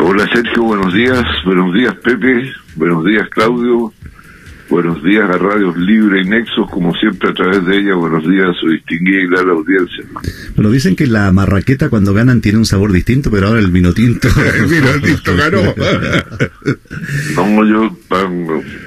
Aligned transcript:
Hola 0.00 0.28
Sergio, 0.32 0.62
buenos 0.62 0.92
días. 0.92 1.24
Buenos 1.44 1.74
días 1.74 1.94
Pepe. 1.96 2.52
Buenos 2.76 3.04
días 3.04 3.28
Claudio. 3.30 3.92
Buenos 4.68 5.02
días 5.04 5.28
a 5.28 5.38
Radios 5.38 5.76
Libre 5.76 6.22
y 6.22 6.24
Nexos, 6.24 6.70
como 6.70 6.94
siempre 6.94 7.30
a 7.30 7.34
través 7.34 7.64
de 7.66 7.78
ella. 7.78 7.94
Buenos 7.94 8.26
días 8.28 8.48
a 8.48 8.54
su 8.54 8.68
distinguida 8.68 9.20
y 9.20 9.26
gran 9.28 9.48
audiencia. 9.50 10.04
Bueno, 10.56 10.70
dicen 10.70 10.96
que 10.96 11.06
la 11.06 11.30
marraqueta 11.32 11.90
cuando 11.90 12.14
ganan 12.14 12.40
tiene 12.40 12.58
un 12.58 12.64
sabor 12.64 12.90
distinto, 12.92 13.30
pero 13.30 13.48
ahora 13.48 13.60
el 13.60 13.70
vino 13.70 13.92
tinto. 13.92 14.28
el 14.56 14.66
vino 14.66 14.88
tinto 15.02 15.36
ganó. 15.36 15.60
no, 17.52 17.64
yo 17.64 17.96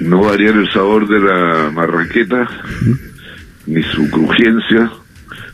no 0.00 0.20
variar 0.22 0.56
el 0.56 0.70
sabor 0.72 1.08
de 1.08 1.20
la 1.20 1.70
marraqueta, 1.70 2.48
ni 3.66 3.82
su 3.84 4.10
crujencia, 4.10 4.90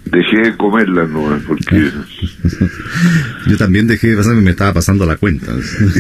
dejé 0.05 0.51
de 0.51 0.57
comerla, 0.57 1.05
¿no? 1.05 1.39
Porque... 1.47 1.91
Yo 3.47 3.57
también 3.57 3.87
dejé 3.87 4.09
de 4.09 4.17
pasar, 4.17 4.35
me 4.35 4.51
estaba 4.51 4.75
pasando 4.75 5.07
la 5.07 5.17
cuenta. 5.17 5.53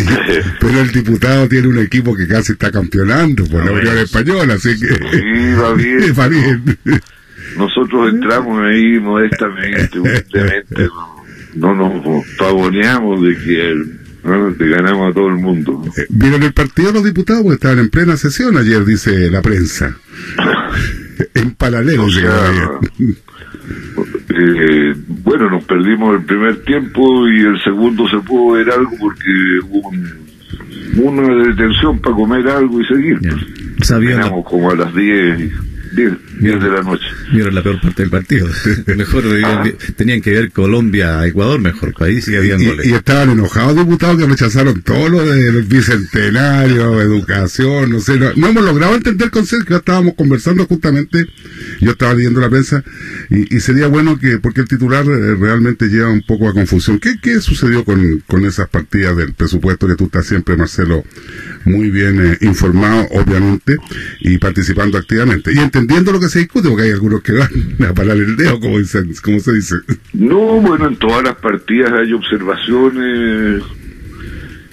Pero 0.60 0.80
el 0.80 0.92
diputado 0.92 1.48
tiene 1.48 1.68
un 1.68 1.78
equipo 1.78 2.14
que 2.16 2.26
casi 2.26 2.52
está 2.52 2.70
campeonando 2.70 3.44
por 3.46 3.64
la 3.64 3.72
Unión 3.72 3.98
Española, 3.98 4.54
así 4.54 4.78
que... 4.78 4.88
Sí, 4.88 5.54
va 5.60 5.74
bien. 5.74 6.14
va 6.18 6.28
bien. 6.28 6.78
Nosotros 7.56 8.12
entramos 8.12 8.60
ahí 8.62 8.98
modestamente, 8.98 9.98
humildemente, 9.98 10.88
no, 11.54 11.74
nos 11.74 12.24
pavoneamos 12.36 13.22
de 13.22 13.36
que 13.36 14.66
ganamos 14.70 15.10
a 15.10 15.14
todo 15.14 15.28
el 15.28 15.36
mundo. 15.36 15.84
¿Vieron 16.08 16.42
el 16.42 16.52
partido 16.52 16.92
los 16.92 17.04
diputados? 17.04 17.42
Porque 17.42 17.54
estaban 17.54 17.78
en 17.78 17.90
plena 17.90 18.16
sesión 18.16 18.56
ayer, 18.56 18.84
dice 18.84 19.30
la 19.30 19.40
prensa. 19.40 19.96
en 21.34 21.52
paralelo. 21.52 22.06
O 22.06 22.10
eh, 24.36 24.94
bueno, 25.22 25.50
nos 25.50 25.64
perdimos 25.64 26.16
el 26.16 26.24
primer 26.24 26.62
tiempo 26.64 27.28
y 27.28 27.40
el 27.40 27.62
segundo 27.62 28.08
se 28.08 28.18
pudo 28.18 28.56
ver 28.56 28.70
algo 28.70 28.90
porque 29.00 29.30
hubo 29.68 29.90
una 31.10 31.46
detención 31.46 31.98
para 32.00 32.14
comer 32.14 32.48
algo 32.48 32.80
y 32.80 32.86
seguir. 32.86 33.18
Sabíamos 33.80 34.44
como 34.44 34.70
a 34.70 34.76
las 34.76 34.94
10 34.94 35.73
10, 35.94 36.60
de 36.60 36.70
la 36.70 36.82
noche. 36.82 37.04
Vieron 37.32 37.54
la 37.54 37.62
peor 37.62 37.80
parte 37.80 38.02
del 38.02 38.10
partido. 38.10 38.48
mejor 38.96 39.24
ah. 39.44 39.64
tenían 39.96 40.20
que 40.20 40.32
ver 40.32 40.50
Colombia, 40.50 41.26
Ecuador, 41.26 41.60
mejor 41.60 41.94
país 41.94 42.26
y 42.28 42.36
habían 42.36 42.62
goles. 42.62 42.86
Y, 42.86 42.92
estaban 42.92 43.30
enojados 43.30 43.76
diputados 43.76 44.18
que 44.18 44.26
rechazaron 44.26 44.82
todo 44.82 45.08
lo 45.08 45.24
del 45.24 45.62
bicentenario, 45.62 47.00
educación, 47.00 47.90
no 47.90 48.00
sé. 48.00 48.18
No, 48.18 48.48
hemos 48.48 48.64
logrado 48.64 48.94
entender 48.94 49.30
con 49.30 49.44
que 49.46 49.74
estábamos 49.74 50.14
conversando 50.14 50.66
justamente, 50.66 51.26
yo 51.80 51.92
estaba 51.92 52.14
leyendo 52.14 52.40
la 52.40 52.50
prensa, 52.50 52.82
y, 53.30 53.60
sería 53.60 53.86
bueno 53.86 54.18
que, 54.18 54.38
porque 54.38 54.62
el 54.62 54.68
titular 54.68 55.04
eh, 55.06 55.36
realmente 55.36 55.86
lleva 55.86 56.10
un 56.10 56.22
poco 56.22 56.48
a 56.48 56.54
confusión. 56.54 56.98
¿Qué, 56.98 57.16
qué 57.22 57.40
sucedió 57.40 57.84
con, 57.84 58.22
con 58.26 58.44
esas 58.44 58.68
partidas 58.68 59.16
del 59.16 59.34
presupuesto 59.34 59.86
que 59.86 59.94
tú 59.94 60.04
estás 60.04 60.26
siempre, 60.26 60.56
Marcelo, 60.56 61.04
muy 61.64 61.90
bien 61.90 62.24
eh, 62.24 62.38
informado, 62.40 63.06
obviamente, 63.12 63.76
y 64.20 64.38
participando 64.38 64.98
activamente? 64.98 65.52
Y 65.52 65.58
lo 65.86 66.20
que 66.20 66.28
se 66.28 66.40
discute, 66.40 66.68
porque 66.68 66.84
hay 66.84 66.92
algunos 66.92 67.22
que 67.22 67.32
van 67.32 67.48
a 67.88 67.94
parar 67.94 68.16
el 68.16 68.36
dedo, 68.36 68.60
como, 68.60 68.78
dicen, 68.78 69.14
se 69.14 69.52
dice. 69.52 69.76
No, 70.12 70.60
bueno, 70.60 70.88
en 70.88 70.96
todas 70.96 71.22
las 71.24 71.36
partidas 71.36 71.92
hay 71.92 72.12
observaciones 72.12 73.62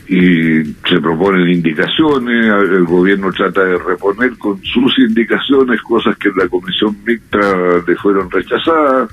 y 0.08 0.64
se 0.90 1.00
proponen 1.02 1.50
indicaciones, 1.50 2.46
el 2.46 2.84
gobierno 2.84 3.32
trata 3.32 3.64
de 3.64 3.78
reponer 3.78 4.38
con 4.38 4.62
sus 4.62 5.00
indicaciones 5.00 5.82
cosas 5.84 6.18
que 6.18 6.28
en 6.28 6.36
la 6.36 6.50
comisión 6.50 6.98
mixta 7.06 7.82
le 7.88 7.96
fueron 7.96 8.30
rechazadas 8.30 9.10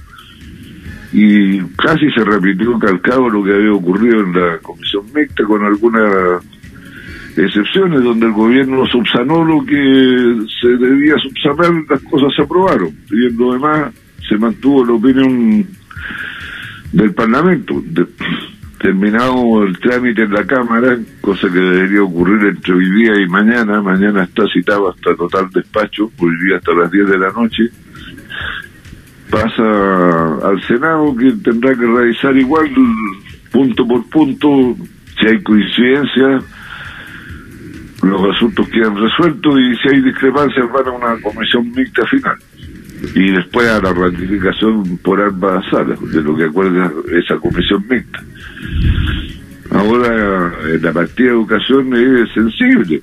y 1.13 1.61
casi 1.77 2.11
se 2.11 2.25
repitió 2.25 2.77
calcado 2.81 3.29
lo 3.29 3.45
que 3.45 3.55
había 3.55 3.73
ocurrido 3.73 4.21
en 4.21 4.33
la 4.33 4.59
comisión 4.59 5.05
mixta 5.15 5.45
con 5.45 5.65
algunas 5.65 6.43
excepciones 7.45 8.03
donde 8.03 8.27
el 8.27 8.33
gobierno 8.33 8.87
subsanó 8.87 9.45
lo 9.45 9.65
que 9.65 10.37
se 10.61 10.69
debía 10.69 11.15
subsanar, 11.19 11.85
las 11.89 12.03
cosas 12.03 12.33
se 12.35 12.43
aprobaron. 12.43 12.91
Y 13.11 13.27
en 13.27 13.37
lo 13.37 13.53
demás 13.53 13.95
se 14.29 14.37
mantuvo 14.37 14.85
la 14.85 14.93
opinión 14.93 15.67
del 16.93 17.15
Parlamento. 17.15 17.83
terminado 18.79 19.65
el 19.65 19.79
trámite 19.79 20.23
en 20.23 20.33
la 20.33 20.47
Cámara, 20.47 20.97
cosa 21.21 21.49
que 21.49 21.59
debería 21.59 22.03
ocurrir 22.03 22.47
entre 22.49 22.75
hoy 22.75 22.89
día 22.91 23.21
y 23.21 23.29
mañana, 23.29 23.83
mañana 23.83 24.23
está 24.23 24.45
citado 24.53 24.89
hasta 24.89 25.17
total 25.17 25.51
despacho, 25.51 26.13
hoy 26.19 26.31
día 26.45 26.59
hasta 26.59 26.73
las 26.75 26.91
10 26.91 27.09
de 27.09 27.19
la 27.19 27.33
noche, 27.33 27.65
pasa 29.31 30.49
al 30.49 30.63
Senado 30.67 31.15
que 31.17 31.33
tendrá 31.43 31.75
que 31.75 31.87
revisar 31.87 32.37
igual 32.37 32.71
punto 33.51 33.87
por 33.87 34.09
punto 34.09 34.77
si 35.19 35.27
hay 35.27 35.43
coincidencia 35.43 36.41
los 38.03 38.37
asuntos 38.37 38.69
quedan 38.69 38.97
resueltos 38.97 39.55
y 39.61 39.77
si 39.77 39.95
hay 39.95 40.01
discrepancias 40.03 40.71
van 40.73 40.87
a 40.87 40.91
una 40.93 41.21
comisión 41.21 41.71
mixta 41.73 42.07
final. 42.07 42.37
Y 43.15 43.31
después 43.31 43.69
a 43.69 43.81
la 43.81 43.93
ratificación 43.93 44.99
por 44.99 45.21
ambas 45.21 45.65
salas, 45.71 45.99
de 46.11 46.23
lo 46.23 46.37
que 46.37 46.45
acuerda 46.45 46.93
esa 47.13 47.37
comisión 47.37 47.85
mixta. 47.89 48.23
Ahora, 49.71 50.53
la 50.81 50.93
partida 50.93 51.29
de 51.29 51.35
educación 51.35 51.95
es 51.95 52.33
sensible, 52.33 53.03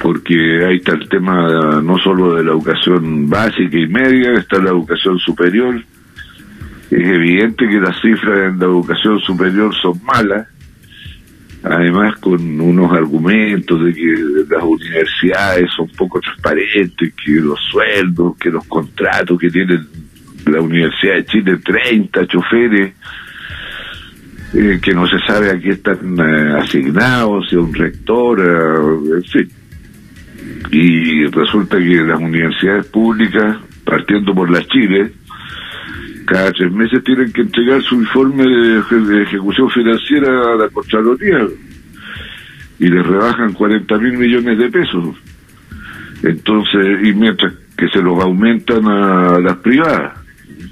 porque 0.00 0.64
ahí 0.64 0.76
está 0.76 0.92
el 0.92 1.08
tema 1.08 1.80
no 1.82 1.98
solo 1.98 2.34
de 2.34 2.44
la 2.44 2.52
educación 2.52 3.28
básica 3.28 3.78
y 3.78 3.86
media, 3.86 4.34
está 4.34 4.58
la 4.58 4.70
educación 4.70 5.18
superior. 5.18 5.82
Es 6.90 7.08
evidente 7.08 7.68
que 7.68 7.80
las 7.80 8.00
cifras 8.00 8.52
en 8.52 8.58
la 8.58 8.66
educación 8.66 9.18
superior 9.20 9.74
son 9.80 10.02
malas, 10.04 10.48
además 11.62 12.16
con 12.16 12.60
unos 12.60 12.92
argumentos 12.92 13.84
de 13.84 13.92
que 13.92 14.14
las 14.48 14.62
universidades 14.62 15.70
son 15.76 15.88
poco 15.96 16.20
transparentes, 16.20 17.12
que 17.14 17.32
los 17.32 17.58
sueldos, 17.70 18.36
que 18.38 18.50
los 18.50 18.64
contratos 18.66 19.38
que 19.38 19.50
tienen 19.50 19.86
la 20.46 20.60
Universidad 20.60 21.16
de 21.16 21.24
Chile, 21.26 21.58
30 21.58 22.26
choferes, 22.26 22.92
eh, 24.54 24.80
que 24.82 24.92
no 24.92 25.06
se 25.06 25.18
sabe 25.26 25.50
a 25.50 25.60
qué 25.60 25.70
están 25.70 26.18
eh, 26.18 26.58
asignados, 26.58 27.48
si 27.48 27.56
un 27.56 27.72
rector, 27.72 28.40
eh, 28.40 29.16
en 29.16 29.24
fin. 29.24 29.50
Y 30.72 31.26
resulta 31.26 31.78
que 31.78 32.02
las 32.02 32.20
universidades 32.20 32.86
públicas, 32.86 33.58
partiendo 33.84 34.34
por 34.34 34.50
las 34.50 34.66
Chile, 34.68 35.12
tres 36.30 36.72
meses 36.72 37.02
tienen 37.02 37.32
que 37.32 37.42
entregar 37.42 37.82
su 37.82 37.96
informe 37.96 38.44
de, 38.44 39.22
ejecución 39.22 39.68
financiera 39.70 40.52
a 40.52 40.56
la 40.56 40.68
Contraloría 40.68 41.46
y 42.78 42.88
les 42.88 43.06
rebajan 43.06 43.52
40 43.52 43.98
mil 43.98 44.18
millones 44.18 44.58
de 44.58 44.70
pesos. 44.70 45.16
Entonces, 46.22 47.06
y 47.06 47.12
mientras 47.14 47.52
que 47.76 47.88
se 47.88 48.00
los 48.00 48.22
aumentan 48.22 48.86
a 48.86 49.40
las 49.40 49.56
privadas, 49.56 50.18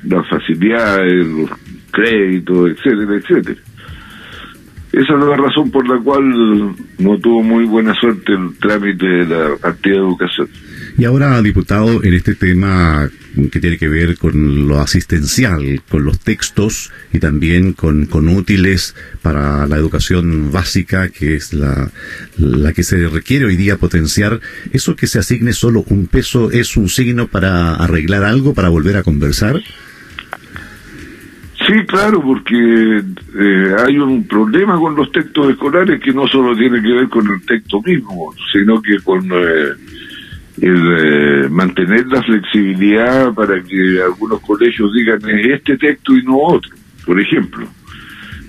las 0.04 0.28
facilidades, 0.28 1.26
los 1.26 1.50
créditos, 1.90 2.70
etcétera, 2.70 3.14
etcétera. 3.16 3.60
Esa 4.92 5.14
es 5.14 5.20
la 5.20 5.36
razón 5.36 5.70
por 5.70 5.86
la 5.88 5.98
cual 6.02 6.74
no 6.98 7.18
tuvo 7.18 7.42
muy 7.42 7.64
buena 7.64 7.94
suerte 7.94 8.32
el 8.32 8.58
trámite 8.58 9.06
de 9.06 9.26
la 9.26 9.56
partida 9.56 9.94
de 9.94 10.00
educación. 10.00 10.48
Y 10.98 11.04
ahora, 11.04 11.40
diputado, 11.42 12.02
en 12.02 12.12
este 12.12 12.34
tema 12.34 13.08
que 13.52 13.60
tiene 13.60 13.78
que 13.78 13.86
ver 13.86 14.18
con 14.18 14.66
lo 14.66 14.80
asistencial, 14.80 15.80
con 15.88 16.04
los 16.04 16.18
textos 16.18 16.90
y 17.12 17.20
también 17.20 17.72
con, 17.72 18.06
con 18.06 18.28
útiles 18.28 18.96
para 19.22 19.68
la 19.68 19.76
educación 19.76 20.50
básica, 20.50 21.08
que 21.08 21.36
es 21.36 21.54
la, 21.54 21.88
la 22.36 22.72
que 22.72 22.82
se 22.82 23.08
requiere 23.08 23.44
hoy 23.44 23.54
día 23.54 23.76
potenciar, 23.76 24.40
¿eso 24.72 24.96
que 24.96 25.06
se 25.06 25.20
asigne 25.20 25.52
solo 25.52 25.84
un 25.88 26.08
peso 26.08 26.50
es 26.50 26.76
un 26.76 26.88
signo 26.88 27.28
para 27.28 27.76
arreglar 27.76 28.24
algo, 28.24 28.52
para 28.52 28.68
volver 28.68 28.96
a 28.96 29.04
conversar? 29.04 29.60
Sí, 31.64 31.74
claro, 31.86 32.20
porque 32.20 33.02
eh, 33.38 33.76
hay 33.86 33.98
un 33.98 34.26
problema 34.26 34.76
con 34.80 34.96
los 34.96 35.12
textos 35.12 35.50
escolares 35.50 36.00
que 36.00 36.12
no 36.12 36.26
solo 36.26 36.56
tiene 36.56 36.82
que 36.82 36.92
ver 36.92 37.08
con 37.08 37.24
el 37.28 37.40
texto 37.42 37.80
mismo, 37.82 38.34
sino 38.52 38.82
que 38.82 38.98
con... 38.98 39.30
Eh, 39.30 39.87
el 40.60 41.44
eh, 41.44 41.48
mantener 41.48 42.06
la 42.08 42.22
flexibilidad 42.22 43.32
para 43.32 43.62
que 43.62 44.00
algunos 44.02 44.40
colegios 44.40 44.92
digan 44.92 45.20
este 45.28 45.76
texto 45.76 46.16
y 46.16 46.22
no 46.22 46.38
otro, 46.38 46.70
por 47.06 47.20
ejemplo. 47.20 47.66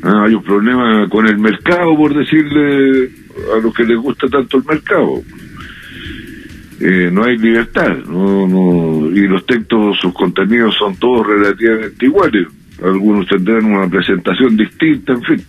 Ah, 0.02 0.24
hay 0.26 0.34
un 0.34 0.44
problema 0.44 1.08
con 1.10 1.28
el 1.28 1.38
mercado, 1.38 1.96
por 1.96 2.14
decirle 2.14 3.10
a 3.56 3.60
los 3.62 3.74
que 3.74 3.84
les 3.84 3.98
gusta 3.98 4.28
tanto 4.28 4.58
el 4.58 4.64
mercado. 4.64 5.22
Eh, 6.80 7.10
no 7.12 7.26
hay 7.26 7.38
libertad, 7.38 7.98
no, 8.08 8.48
no, 8.48 9.10
y 9.10 9.28
los 9.28 9.46
textos, 9.46 9.98
sus 10.00 10.14
contenidos 10.14 10.76
son 10.76 10.96
todos 10.96 11.28
relativamente 11.28 12.06
iguales. 12.06 12.48
Algunos 12.82 13.28
tendrán 13.28 13.66
una 13.66 13.90
presentación 13.90 14.56
distinta, 14.56 15.14
en 15.14 15.24
fin. 15.24 15.46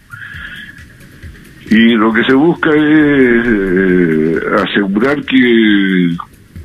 Y 1.71 1.95
lo 1.95 2.13
que 2.13 2.25
se 2.25 2.35
busca 2.35 2.71
es 2.71 3.47
eh, 3.47 4.41
asegurar 4.61 5.25
que 5.25 6.17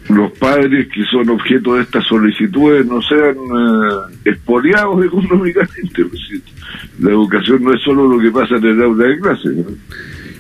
los 0.10 0.32
padres 0.34 0.88
que 0.94 1.04
son 1.06 1.30
objeto 1.30 1.76
de 1.76 1.84
estas 1.84 2.06
solicitudes 2.06 2.86
no 2.86 3.02
sean 3.02 3.36
eh, 3.36 4.16
expoliados 4.26 5.04
económicamente. 5.06 6.06
Pues, 6.06 6.22
la 7.00 7.12
educación 7.12 7.64
no 7.64 7.74
es 7.74 7.82
solo 7.82 8.08
lo 8.08 8.20
que 8.20 8.32
pasa 8.32 8.56
en 8.56 8.66
el 8.66 8.84
aula 8.84 9.08
de 9.08 9.20
clase. 9.20 9.50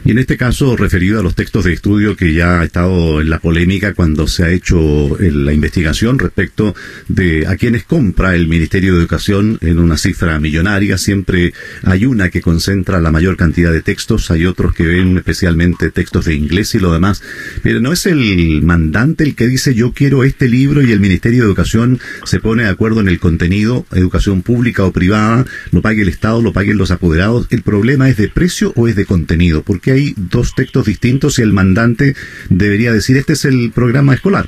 Y 0.06 0.12
en 0.12 0.19
este 0.19 0.38
caso, 0.38 0.78
referido 0.78 1.19
a 1.19 1.24
los 1.24 1.34
textos 1.34 1.66
de 1.66 1.74
estudio 1.74 2.16
que 2.16 2.31
ya 2.31 2.60
ha 2.60 2.63
estado 2.63 3.22
en 3.22 3.30
la 3.31 3.40
polémica 3.40 3.96
cuando 3.96 4.28
se 4.28 4.44
ha 4.44 4.52
hecho 4.52 5.18
la 5.19 5.52
investigación 5.52 6.19
respecto 6.19 6.75
de 7.07 7.48
a 7.48 7.56
quienes 7.56 7.86
compra 7.86 8.36
el 8.36 8.48
Ministerio 8.48 8.94
de 8.94 9.00
Educación 9.00 9.57
en 9.62 9.80
una 9.80 9.98
cifra 9.98 10.40
millonaria, 10.40 11.00
siempre 11.00 11.54
hay 11.81 12.06
una 12.06 12.30
que 12.30 12.42
concentra 12.42 13.02
la 13.02 13.12
mayor 13.12 13.36
cantidad 13.36 13.72
de 13.72 13.81
textos, 13.81 14.30
hay 14.30 14.46
otros 14.46 14.75
que 14.75 14.86
ven 14.86 15.18
especialmente 15.18 15.90
textos 15.90 16.25
de 16.25 16.36
inglés 16.36 16.75
y 16.75 16.80
lo 16.80 16.94
demás, 16.94 17.24
pero 17.63 17.81
no 17.81 17.92
es 17.92 18.06
el 18.06 18.62
mandante 18.62 19.24
el 19.24 19.34
que 19.34 19.48
dice 19.48 19.74
yo 19.74 19.92
quiero 19.92 20.24
este 20.24 20.48
libro 20.48 20.84
y 20.84 20.92
el 20.92 21.00
Ministerio 21.00 21.42
de 21.42 21.48
Educación 21.48 22.00
se 22.25 22.40
pone 22.40 22.66
de 22.66 22.69
acuerdo 22.69 23.02
en 23.02 23.07
el 23.07 23.19
contenido, 23.19 23.88
educación 23.92 24.44
pública 24.44 24.84
o 24.84 24.92
privada, 24.92 25.48
lo 25.72 25.81
pague 25.81 26.04
el 26.04 26.10
Estado, 26.10 26.44
lo 26.44 26.54
paguen 26.54 26.78
los 26.78 26.92
apoderados, 26.92 27.48
el 27.50 27.63
problema 27.63 28.07
es 28.07 28.18
de 28.18 28.28
precio 28.28 28.72
o 28.75 28.88
es 28.88 28.96
de 28.96 29.06
contenido, 29.06 29.63
porque 29.63 29.94
hay 29.95 30.13
dos 30.15 30.53
textos 30.53 30.86
distintos 30.86 31.39
y 31.39 31.42
el 31.42 31.53
mandante 31.53 32.15
debería 32.50 32.92
decir 32.92 33.18
este 33.18 33.33
es 33.33 33.45
el 33.45 33.71
programa 33.74 34.13
escolar. 34.13 34.47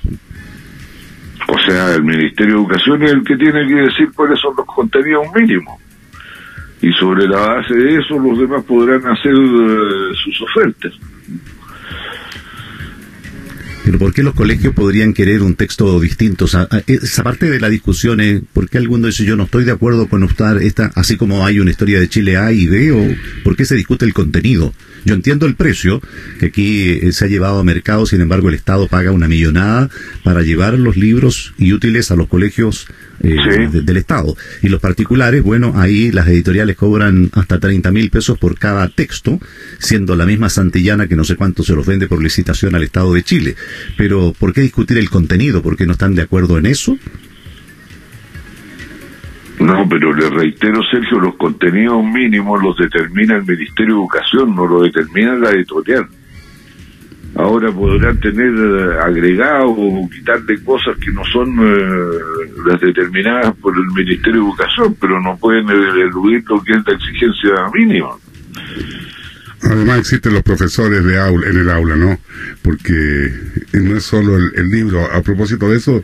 O 1.47 1.57
sea, 1.59 1.95
el 1.95 2.03
Ministerio 2.03 2.55
de 2.55 2.61
Educación 2.61 3.03
es 3.03 3.11
el 3.11 3.23
que 3.23 3.37
tiene 3.37 3.67
que 3.67 3.75
decir 3.75 4.09
cuáles 4.13 4.39
son 4.39 4.53
los 4.57 4.65
contenidos 4.65 5.25
mínimos. 5.33 5.79
Y 6.81 6.91
sobre 6.93 7.27
la 7.27 7.39
base 7.39 7.73
de 7.73 7.99
eso 7.99 8.19
los 8.19 8.37
demás 8.37 8.63
podrán 8.63 9.05
hacer 9.07 9.33
eh, 9.33 10.13
sus 10.23 10.41
ofertas. 10.41 10.93
Pero 13.87 13.99
¿por 13.99 14.13
qué 14.13 14.21
los 14.21 14.33
colegios 14.33 14.73
podrían 14.73 15.13
querer 15.13 15.41
un 15.41 15.55
texto 15.55 15.97
distinto? 16.01 16.45
Esa 16.87 17.23
parte 17.23 17.49
de 17.49 17.57
la 17.57 17.69
discusión 17.69 18.19
es, 18.19 18.41
¿por 18.51 18.69
qué 18.69 18.79
alguno 18.79 19.07
dice 19.07 19.23
yo 19.23 19.37
no 19.37 19.43
estoy 19.43 19.63
de 19.63 19.71
acuerdo 19.71 20.09
con 20.09 20.23
usted 20.23 20.57
esta, 20.57 20.91
así 20.93 21.15
como 21.15 21.45
hay 21.45 21.61
una 21.61 21.71
historia 21.71 21.97
de 21.97 22.09
Chile 22.09 22.35
A 22.35 22.51
y 22.51 22.67
B, 22.67 22.91
o 22.91 23.15
por 23.45 23.55
qué 23.55 23.63
se 23.63 23.75
discute 23.75 24.03
el 24.03 24.13
contenido? 24.13 24.73
Yo 25.05 25.15
entiendo 25.15 25.45
el 25.45 25.55
precio, 25.55 26.01
que 26.37 26.47
aquí 26.47 26.89
eh, 26.89 27.13
se 27.13 27.23
ha 27.23 27.27
llevado 27.29 27.59
a 27.59 27.63
mercado, 27.63 28.05
sin 28.05 28.19
embargo 28.19 28.49
el 28.49 28.55
Estado 28.55 28.89
paga 28.89 29.11
una 29.11 29.29
millonada 29.29 29.89
para 30.21 30.41
llevar 30.41 30.77
los 30.77 30.97
libros 30.97 31.53
y 31.57 31.71
útiles 31.71 32.11
a 32.11 32.17
los 32.17 32.27
colegios 32.27 32.87
eh, 33.23 33.69
del 33.71 33.97
Estado. 33.97 34.35
Y 34.61 34.69
los 34.69 34.79
particulares, 34.79 35.43
bueno, 35.43 35.73
ahí 35.75 36.11
las 36.11 36.27
editoriales 36.27 36.75
cobran 36.75 37.29
hasta 37.33 37.59
30 37.59 37.91
mil 37.91 38.09
pesos 38.09 38.37
por 38.37 38.57
cada 38.57 38.87
texto, 38.89 39.39
siendo 39.79 40.15
la 40.15 40.25
misma 40.25 40.49
Santillana 40.49 41.07
que 41.07 41.15
no 41.15 41.23
sé 41.23 41.35
cuánto 41.35 41.63
se 41.63 41.73
los 41.73 41.85
vende 41.85 42.07
por 42.07 42.21
licitación 42.21 42.75
al 42.75 42.83
Estado 42.83 43.13
de 43.13 43.23
Chile. 43.23 43.55
Pero, 43.97 44.33
¿por 44.37 44.53
qué 44.53 44.61
discutir 44.61 44.97
el 44.97 45.09
contenido? 45.09 45.61
¿Por 45.61 45.77
qué 45.77 45.85
no 45.85 45.93
están 45.93 46.15
de 46.15 46.21
acuerdo 46.21 46.57
en 46.57 46.65
eso? 46.65 46.97
No, 49.59 49.87
pero 49.89 50.13
le 50.13 50.29
reitero, 50.29 50.81
Sergio, 50.83 51.19
los 51.19 51.35
contenidos 51.35 52.03
mínimos 52.03 52.61
los 52.61 52.77
determina 52.77 53.37
el 53.37 53.45
Ministerio 53.45 53.95
de 53.95 54.01
Educación, 54.01 54.55
no 54.55 54.67
lo 54.67 54.83
determina 54.83 55.33
la 55.33 55.49
editorial. 55.49 56.07
Ahora 57.37 57.71
podrán 57.71 58.19
tener 58.19 58.51
eh, 58.51 58.99
agregados 58.99 59.75
o 59.77 60.09
quitarle 60.09 60.63
cosas 60.63 60.97
que 60.97 61.11
no 61.11 61.23
son 61.25 61.49
eh, 61.59 62.19
las 62.65 62.81
determinadas 62.81 63.55
por 63.57 63.75
el 63.77 63.85
Ministerio 63.93 64.41
de 64.41 64.47
Educación, 64.47 64.95
pero 64.99 65.21
no 65.21 65.37
pueden 65.37 65.69
eludir 65.69 66.43
lo 66.49 66.63
que 66.63 66.73
es 66.73 66.87
la 66.87 66.93
exigencia 66.93 67.53
mínima. 67.73 68.09
Además 69.61 69.99
existen 69.99 70.33
los 70.33 70.43
profesores 70.43 71.03
de 71.03 71.17
aula, 71.17 71.49
en 71.49 71.57
el 71.57 71.69
aula, 71.69 71.95
¿no? 71.95 72.19
Porque 72.61 73.33
no 73.73 73.97
es 73.97 74.03
solo 74.03 74.37
el, 74.37 74.69
libro. 74.69 75.11
A 75.11 75.21
propósito 75.23 75.69
de 75.69 75.77
eso, 75.77 76.03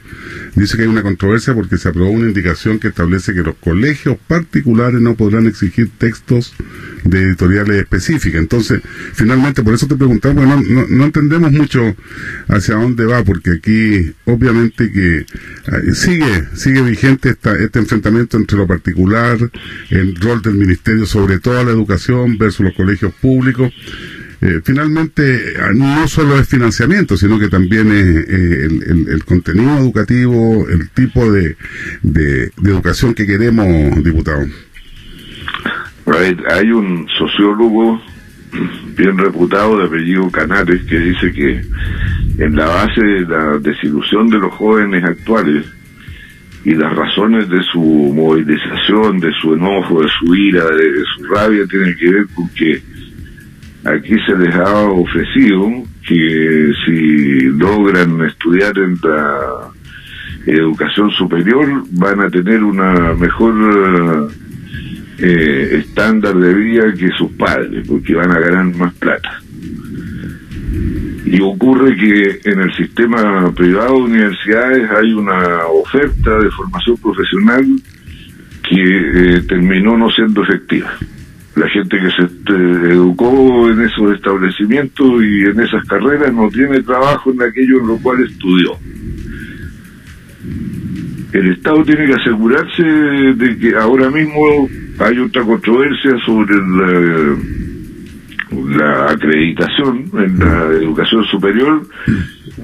dice 0.56 0.76
que 0.76 0.84
hay 0.84 0.90
una 0.90 1.04
controversia 1.04 1.54
porque 1.54 1.78
se 1.78 1.90
aprobó 1.90 2.10
una 2.10 2.28
indicación 2.28 2.80
que 2.80 2.88
establece 2.88 3.34
que 3.34 3.44
los 3.44 3.56
colegios 3.56 4.18
particulares 4.28 5.02
no 5.02 5.16
podrán 5.16 5.46
exigir 5.46 5.92
textos 5.98 6.56
de 7.04 7.22
editoriales 7.22 7.78
específicas. 7.78 8.42
Entonces, 8.42 8.82
finalmente, 9.14 9.62
por 9.62 9.76
eso 9.76 9.88
te 9.88 9.96
preguntamos, 9.96 10.48
no, 10.48 10.86
no, 10.90 11.04
entendemos 11.04 11.52
mucho 11.52 11.96
hacia 12.48 12.76
dónde 12.76 13.06
va, 13.06 13.24
porque 13.24 13.52
aquí 13.52 14.14
obviamente 14.26 14.92
que 14.92 15.18
eh, 15.18 15.26
sigue 15.94 16.48
sigue 16.56 16.82
vigente 16.82 17.30
esta, 17.30 17.56
este 17.56 17.80
enfrentamiento 17.80 18.38
entre 18.38 18.58
lo 18.58 18.66
particular, 18.66 19.38
el 19.90 20.16
rol 20.16 20.42
del 20.42 20.56
ministerio 20.56 21.06
sobre 21.06 21.40
toda 21.40 21.64
la 21.64 21.72
educación 21.72 22.38
versus 22.38 22.62
los 22.62 22.74
colegios 22.74 23.14
públicos 23.14 23.43
eh, 24.42 24.60
finalmente 24.64 25.54
no 25.74 26.06
solo 26.08 26.38
es 26.38 26.50
financiamiento, 26.50 27.16
sino 27.16 27.40
que 27.40 27.48
también 27.48 27.90
es 27.92 28.06
eh, 28.28 28.68
el, 29.08 29.24
contenido 29.24 29.78
educativo, 29.78 30.68
el 30.68 30.90
tipo 30.90 31.32
de, 31.32 31.56
de, 32.02 32.52
educación 32.66 33.14
que 33.14 33.26
queremos, 33.26 34.04
diputado. 34.04 34.46
Hay 36.52 36.72
un 36.72 37.08
sociólogo 37.18 38.02
bien 38.98 39.18
reputado 39.18 39.78
de 39.78 39.86
apellido 39.86 40.30
Canales 40.30 40.84
que 40.84 41.00
dice 41.00 41.32
que 41.32 41.62
en 42.44 42.56
la 42.56 42.66
base 42.66 43.02
de 43.02 43.22
la 43.22 43.58
desilusión 43.60 44.28
de 44.28 44.40
los 44.40 44.54
jóvenes 44.54 45.06
actuales 45.06 45.66
y 46.66 46.76
las 46.76 46.94
razones 46.94 47.48
de 47.50 47.62
su 47.72 47.80
movilización, 47.80 49.20
de 49.20 49.32
su 49.42 49.54
enojo, 49.54 50.02
de 50.02 50.10
su 50.20 50.36
ira, 50.36 50.66
de 50.66 51.04
su 51.16 51.24
rabia, 51.26 51.66
tienen 51.68 51.96
que 51.98 52.12
ver 52.12 52.28
con 52.34 52.50
que 52.50 52.93
aquí 53.86 54.16
se 54.26 54.38
les 54.38 54.56
ha 54.56 54.86
ofrecido 54.86 55.70
que 56.08 56.74
si 56.86 57.42
logran 57.50 58.22
estudiar 58.26 58.78
en 58.78 58.98
la 59.04 59.70
educación 60.46 61.12
superior 61.12 61.84
van 61.92 62.22
a 62.22 62.30
tener 62.30 62.64
una 62.64 63.14
mejor 63.14 64.32
eh, 65.18 65.78
estándar 65.80 66.36
de 66.36 66.54
vida 66.54 66.94
que 66.94 67.10
sus 67.18 67.32
padres, 67.34 67.88
porque 67.88 68.16
van 68.16 68.32
a 68.32 68.40
ganar 68.40 68.76
más 68.76 68.94
plata. 68.96 69.42
Y 71.26 71.40
ocurre 71.42 71.96
que 71.96 72.42
en 72.44 72.62
el 72.62 72.74
sistema 72.76 73.52
privado 73.54 73.96
de 73.96 74.04
universidades 74.04 74.90
hay 74.92 75.14
una 75.14 75.66
oferta 75.68 76.38
de 76.40 76.52
formación 76.52 76.98
profesional 76.98 77.66
que 78.70 79.36
eh, 79.36 79.42
terminó 79.48 79.98
no 79.98 80.10
siendo 80.10 80.44
efectiva 80.44 80.98
la 81.56 81.70
gente 81.70 81.98
que 81.98 82.12
se 82.12 82.24
este, 82.24 82.54
educó 82.94 83.70
en 83.70 83.82
esos 83.82 84.14
establecimientos 84.14 85.24
y 85.24 85.42
en 85.44 85.60
esas 85.60 85.84
carreras 85.86 86.34
no 86.34 86.50
tiene 86.50 86.82
trabajo 86.82 87.32
en 87.32 87.42
aquello 87.42 87.80
en 87.80 87.88
lo 87.88 87.98
cual 87.98 88.24
estudió. 88.24 88.76
El 91.32 91.52
Estado 91.52 91.84
tiene 91.84 92.06
que 92.06 92.14
asegurarse 92.14 92.84
de 92.84 93.58
que 93.58 93.76
ahora 93.76 94.10
mismo 94.10 94.70
hay 95.00 95.18
otra 95.20 95.44
controversia 95.44 96.12
sobre 96.26 96.56
la, 96.56 97.38
la 98.78 99.12
acreditación 99.12 100.10
en 100.14 100.40
la 100.40 100.66
educación 100.74 101.24
superior, 101.26 101.88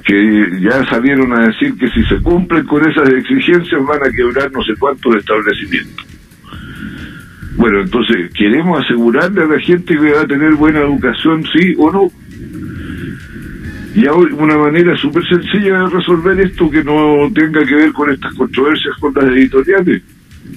que 0.05 0.59
ya 0.61 0.85
salieron 0.85 1.33
a 1.33 1.47
decir 1.47 1.75
que 1.77 1.89
si 1.89 2.03
se 2.05 2.21
cumplen 2.21 2.65
con 2.65 2.87
esas 2.87 3.09
exigencias 3.09 3.85
van 3.85 4.01
a 4.03 4.11
quebrar 4.11 4.51
no 4.51 4.63
sé 4.63 4.73
cuántos 4.79 5.15
establecimientos. 5.15 6.08
Bueno, 7.59 7.81
entonces, 7.81 8.31
¿queremos 8.35 8.85
asegurarle 8.85 9.43
a 9.43 9.47
la 9.47 9.59
gente 9.59 9.93
que 9.93 10.11
va 10.13 10.21
a 10.21 10.27
tener 10.27 10.53
buena 10.53 10.79
educación, 10.79 11.43
sí 11.51 11.75
o 11.77 11.91
no? 11.91 12.09
Y 13.93 14.07
ahora 14.07 14.33
una 14.33 14.57
manera 14.57 14.95
súper 14.95 15.27
sencilla 15.27 15.79
de 15.79 15.89
resolver 15.89 16.39
esto 16.39 16.69
que 16.69 16.81
no 16.85 17.29
tenga 17.35 17.65
que 17.65 17.75
ver 17.75 17.91
con 17.91 18.09
estas 18.11 18.33
controversias 18.35 18.95
con 19.01 19.13
las 19.13 19.25
editoriales, 19.25 20.01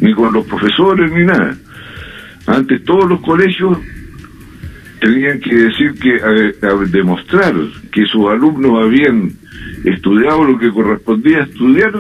ni 0.01 0.15
con 0.15 0.33
los 0.33 0.47
profesores, 0.47 1.11
ni 1.11 1.25
nada. 1.25 1.57
Antes 2.47 2.85
todos 2.85 3.11
los 3.11 3.21
colegios 3.21 3.79
tenían 5.01 5.41
que 5.41 5.57
decir 5.57 5.95
que, 5.95 6.21
demostrar 6.93 7.53
que 7.91 8.07
sus 8.07 8.29
alumnos 8.29 8.85
habían 8.85 9.29
estudiado 9.85 10.45
lo 10.45 10.57
que 10.57 10.71
correspondía 10.71 11.41
estudiar 11.41 11.93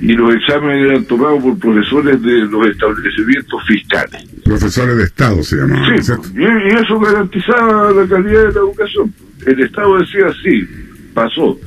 y 0.00 0.12
los 0.12 0.34
exámenes 0.34 0.90
eran 0.90 1.04
tomados 1.06 1.42
por 1.42 1.58
profesores 1.58 2.20
de 2.22 2.40
los 2.46 2.66
establecimientos 2.66 3.62
fiscales. 3.66 4.24
Profesores 4.44 4.96
de 4.96 5.04
Estado 5.04 5.42
se 5.42 5.56
llamaban. 5.56 6.02
Sí, 6.02 6.12
y, 6.36 6.44
eso 6.44 6.98
garantizaba 7.00 7.90
la 7.92 8.06
calidad 8.06 8.40
de 8.46 8.52
la 8.52 8.60
educación. 8.60 9.12
El 9.46 9.60
Estado 9.60 9.98
decía 9.98 10.26
sí, 10.42 10.68
pasó, 11.14 11.58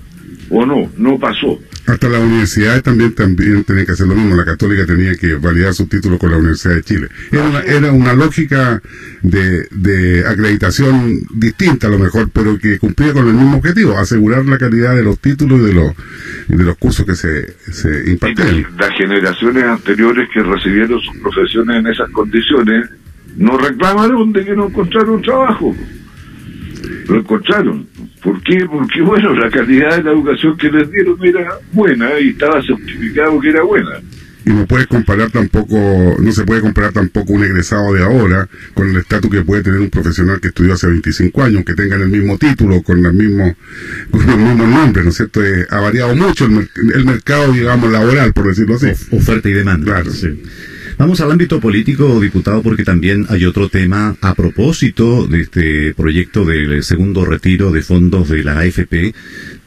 o 0.50 0.66
no, 0.66 0.90
no 0.98 1.18
pasó. 1.18 1.60
Hasta 1.90 2.08
la 2.08 2.20
universidad 2.20 2.84
también, 2.84 3.16
también 3.16 3.64
tenía 3.64 3.84
que 3.86 3.94
hacer 3.94 4.08
lo 4.08 4.14
mismo. 4.14 4.36
La 4.36 4.46
católica 4.46 4.86
tenía 4.86 5.16
que 5.16 5.36
validar 5.36 5.74
su 5.74 5.88
título 5.88 6.20
con 6.20 6.30
la 6.30 6.38
Universidad 6.38 6.76
de 6.76 6.84
Chile. 6.84 7.08
Era 7.32 7.44
una, 7.44 7.60
era 7.62 7.92
una 7.92 8.14
lógica 8.14 8.82
de, 9.24 9.68
de 9.72 10.28
acreditación 10.28 11.20
distinta 11.34 11.88
a 11.88 11.90
lo 11.90 11.98
mejor, 11.98 12.30
pero 12.32 12.60
que 12.60 12.78
cumplía 12.78 13.12
con 13.12 13.28
el 13.28 13.34
mismo 13.34 13.58
objetivo, 13.58 13.98
asegurar 13.98 14.46
la 14.46 14.60
calidad 14.60 14.96
de 14.96 15.04
los 15.04 15.18
títulos 15.20 15.62
y 15.62 15.64
de 15.64 15.74
los, 15.74 15.94
de 16.48 16.64
los 16.64 16.78
cursos 16.78 17.06
que 17.08 17.16
se, 17.16 17.56
se 17.72 18.12
impartían. 18.12 18.68
Las 18.78 18.96
generaciones 18.96 19.64
anteriores 19.64 20.30
que 20.32 20.44
recibieron 20.44 21.00
sus 21.02 21.18
profesiones 21.18 21.78
en 21.78 21.88
esas 21.88 22.10
condiciones 22.12 22.90
no 23.36 23.58
reclamaron 23.58 24.32
de 24.32 24.46
que 24.46 24.56
no 24.56 24.68
encontraron 24.68 25.22
trabajo. 25.22 25.76
Lo 27.08 27.20
encontraron 27.20 27.88
¿Por 28.24 28.42
qué? 28.44 28.66
Porque, 28.66 29.02
bueno, 29.02 29.34
la 29.34 29.50
calidad 29.50 29.98
de 29.98 30.04
la 30.04 30.12
educación 30.12 30.58
que 30.58 30.70
les 30.70 30.92
dieron 30.92 31.18
era 31.26 31.54
buena 31.72 32.20
y 32.20 32.30
estaba 32.30 32.62
certificado 32.62 33.40
que 33.40 33.50
era 33.50 33.64
buena 33.64 34.02
y 34.46 34.52
no 34.52 34.66
puedes 34.66 34.88
comparar 34.88 35.30
tampoco, 35.30 35.76
no 36.20 36.32
se 36.32 36.44
puede 36.44 36.62
comparar 36.62 36.92
tampoco 36.92 37.34
un 37.34 37.44
egresado 37.44 37.94
de 37.94 38.04
ahora 38.04 38.48
con 38.74 38.90
el 38.90 38.98
estatus 38.98 39.30
que 39.30 39.42
puede 39.42 39.62
tener 39.62 39.80
un 39.80 39.90
profesional 39.90 40.40
que 40.40 40.48
estudió 40.48 40.74
hace 40.74 40.88
25 40.88 41.44
años, 41.44 41.64
que 41.66 41.76
tengan 41.76 42.02
el 42.02 42.10
mismo 42.10 42.38
título, 42.38 42.82
con 42.82 43.06
el 43.06 43.14
mismo, 43.14 43.56
con 44.10 44.30
el 44.30 44.38
mismo 44.38 44.66
nombre, 44.66 45.04
¿no 45.04 45.10
es 45.10 45.18
cierto? 45.18 45.46
Eh, 45.46 45.68
ha 45.70 45.80
variado 45.82 46.16
mucho 46.16 46.46
el, 46.46 47.06
mercado, 47.06 47.52
digamos, 47.52 47.92
laboral, 47.92 48.34
por 48.34 48.48
decirlo 48.48 48.76
así. 48.76 48.88
oferta 49.12 49.50
y 49.50 49.54
demanda. 49.54 49.86
Claro. 49.86 50.12
Sí. 50.12 50.42
Vamos 51.00 51.22
al 51.22 51.32
ámbito 51.32 51.62
político, 51.62 52.20
diputado, 52.20 52.62
porque 52.62 52.84
también 52.84 53.26
hay 53.30 53.46
otro 53.46 53.70
tema 53.70 54.18
a 54.20 54.36
propósito 54.36 55.28
de 55.28 55.40
este 55.40 55.94
proyecto 55.94 56.44
del 56.44 56.84
segundo 56.84 57.24
retiro 57.24 57.72
de 57.72 57.82
fondos 57.82 58.28
de 58.28 58.44
la 58.44 58.60
AFP. 58.60 59.16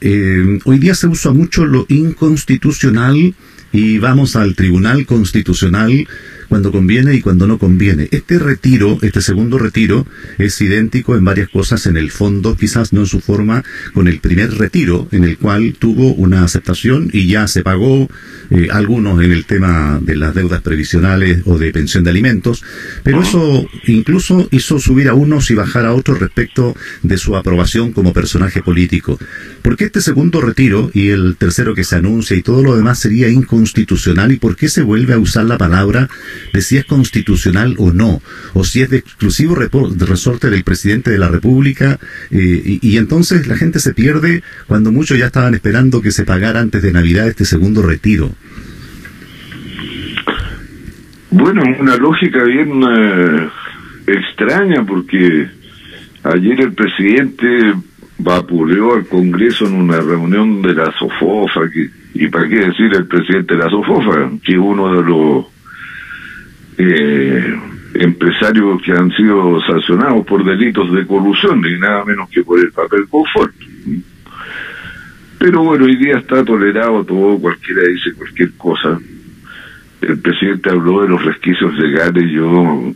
Eh, 0.03 0.59
hoy 0.67 0.79
día 0.79 0.95
se 0.95 1.07
usa 1.07 1.33
mucho 1.33 1.65
lo 1.65 1.87
inconstitucional 1.89 3.35
y 3.73 3.97
vamos 3.97 4.37
al 4.37 4.55
Tribunal 4.55 5.07
Constitucional 5.07 6.07
cuando 6.53 6.71
conviene 6.71 7.15
y 7.15 7.23
cuando 7.23 7.47
no 7.47 7.57
conviene. 7.57 8.09
Este 8.11 8.39
retiro, 8.39 8.99
este 9.01 9.23
segundo 9.23 9.57
retiro, 9.57 10.07
es 10.37 10.61
idéntico 10.61 11.17
en 11.17 11.25
varias 11.25 11.49
cosas 11.49 11.87
en 11.87 11.97
el 11.97 12.11
fondo, 12.11 12.59
quizás 12.59 12.93
no 12.93 13.01
en 13.01 13.07
su 13.07 13.21
forma 13.21 13.65
con 13.95 14.07
el 14.07 14.21
primer 14.21 14.53
retiro, 14.59 15.09
en 15.13 15.25
el 15.25 15.39
cual 15.39 15.75
tuvo 15.79 16.13
una 16.13 16.45
aceptación 16.45 17.09
y 17.11 17.27
ya 17.27 17.49
se 17.49 17.63
pagó 17.63 18.07
eh, 18.51 18.69
algunos 18.71 19.25
en 19.25 19.33
el 19.33 19.47
tema 19.47 19.99
de 20.03 20.15
las 20.15 20.35
deudas 20.35 20.61
previsionales 20.61 21.41
o 21.47 21.57
de 21.57 21.73
pensión 21.73 22.05
de 22.05 22.11
alimentos, 22.11 22.63
pero 23.03 23.23
eso 23.23 23.67
incluso 23.87 24.47
hizo 24.51 24.79
subir 24.79 25.09
a 25.09 25.15
unos 25.15 25.51
y 25.51 25.55
bajar 25.55 25.87
a 25.87 25.95
otros 25.95 26.21
respecto 26.21 26.77
de 27.03 27.17
su 27.17 27.35
aprobación 27.35 27.93
como 27.93 28.13
personaje 28.13 28.63
político. 28.63 29.19
¿Por 29.63 29.79
qué 29.79 29.85
este 29.85 30.03
segundo 30.03 30.43
retiro 30.43 30.91
y 30.93 31.09
el 31.09 31.37
tercero 31.37 31.75
que 31.75 31.85
se 31.85 31.97
anuncia 31.97 32.37
y 32.37 32.43
todo 32.43 32.63
lo 32.63 32.77
demás 32.77 32.99
sería 32.99 33.31
inconstitucional 33.31 34.33
y 34.33 34.37
por 34.37 34.55
qué 34.55 34.69
se 34.69 34.83
vuelve 34.83 35.15
a 35.15 35.19
usar 35.19 35.47
la 35.47 35.57
palabra 35.57 36.11
de 36.53 36.63
si 36.63 36.77
es 36.77 36.85
constitucional 36.85 37.77
o 37.79 37.93
no, 37.93 38.21
o 38.55 38.65
si 38.65 38.83
es 38.83 38.91
de 38.91 38.99
exclusivo 38.99 39.55
resorte 39.55 40.51
del 40.51 40.65
presidente 40.65 41.11
de 41.11 41.19
la 41.19 41.29
República, 41.29 41.99
eh, 42.31 42.79
y, 42.81 42.97
entonces 42.97 43.47
la 43.47 43.57
gente 43.57 43.79
se 43.81 43.95
pierde 43.95 44.43
cuando 44.67 44.93
muchos 44.93 45.19
ya 45.19 45.27
estaban 45.27 45.55
esperando 45.55 46.03
que 46.03 46.11
se 46.11 46.25
pagara 46.25 46.61
antes 46.61 46.83
de 46.83 46.93
Navidad 46.93 47.29
este 47.29 47.45
segundo 47.45 47.83
retiro. 47.83 48.31
Bueno, 51.31 51.63
una 51.81 51.97
lógica 51.97 52.45
bien 52.45 52.83
eh, 52.83 53.49
extraña 54.07 54.85
porque 54.85 55.49
ayer 56.25 56.61
el 56.61 56.73
presidente 56.75 57.73
vapuleó 58.19 58.95
al 58.95 59.07
Congreso 59.07 59.67
en 59.67 59.75
una 59.75 60.01
reunión 60.01 60.63
de 60.63 60.75
la 60.75 60.93
SOFOFA, 60.93 61.63
y 62.15 62.29
para 62.29 62.49
qué 62.49 62.57
decir 62.57 62.95
el 62.95 63.07
presidente 63.07 63.55
de 63.55 63.65
la 63.65 63.71
SOFOFA, 63.71 64.31
que 64.45 64.59
uno 64.59 64.95
de 64.95 65.03
los 65.03 65.47
eh, 66.79 67.55
empresarios 67.95 68.83
que 68.83 68.93
han 68.93 69.11
sido 69.13 69.61
sancionados 69.63 70.27
por 70.27 70.45
delitos 70.45 70.93
de 70.93 71.07
corrupción, 71.07 71.65
y 71.67 71.79
nada 71.79 72.05
menos 72.05 72.29
que 72.31 72.43
por 72.43 72.59
el 72.59 72.73
papel 72.73 73.07
confort. 73.09 73.55
Pero 75.39 75.65
bueno, 75.65 75.85
hoy 75.85 75.97
día 75.97 76.19
está 76.19 76.45
tolerado 76.45 77.05
todo, 77.05 77.39
cualquiera 77.39 77.83
dice 77.83 78.15
cualquier 78.17 78.53
cosa. 78.53 78.99
El 80.01 80.19
presidente 80.21 80.71
habló 80.71 81.03
de 81.03 81.09
los 81.09 81.25
resquicios 81.25 81.77
legales, 81.79 82.31
yo 82.31 82.93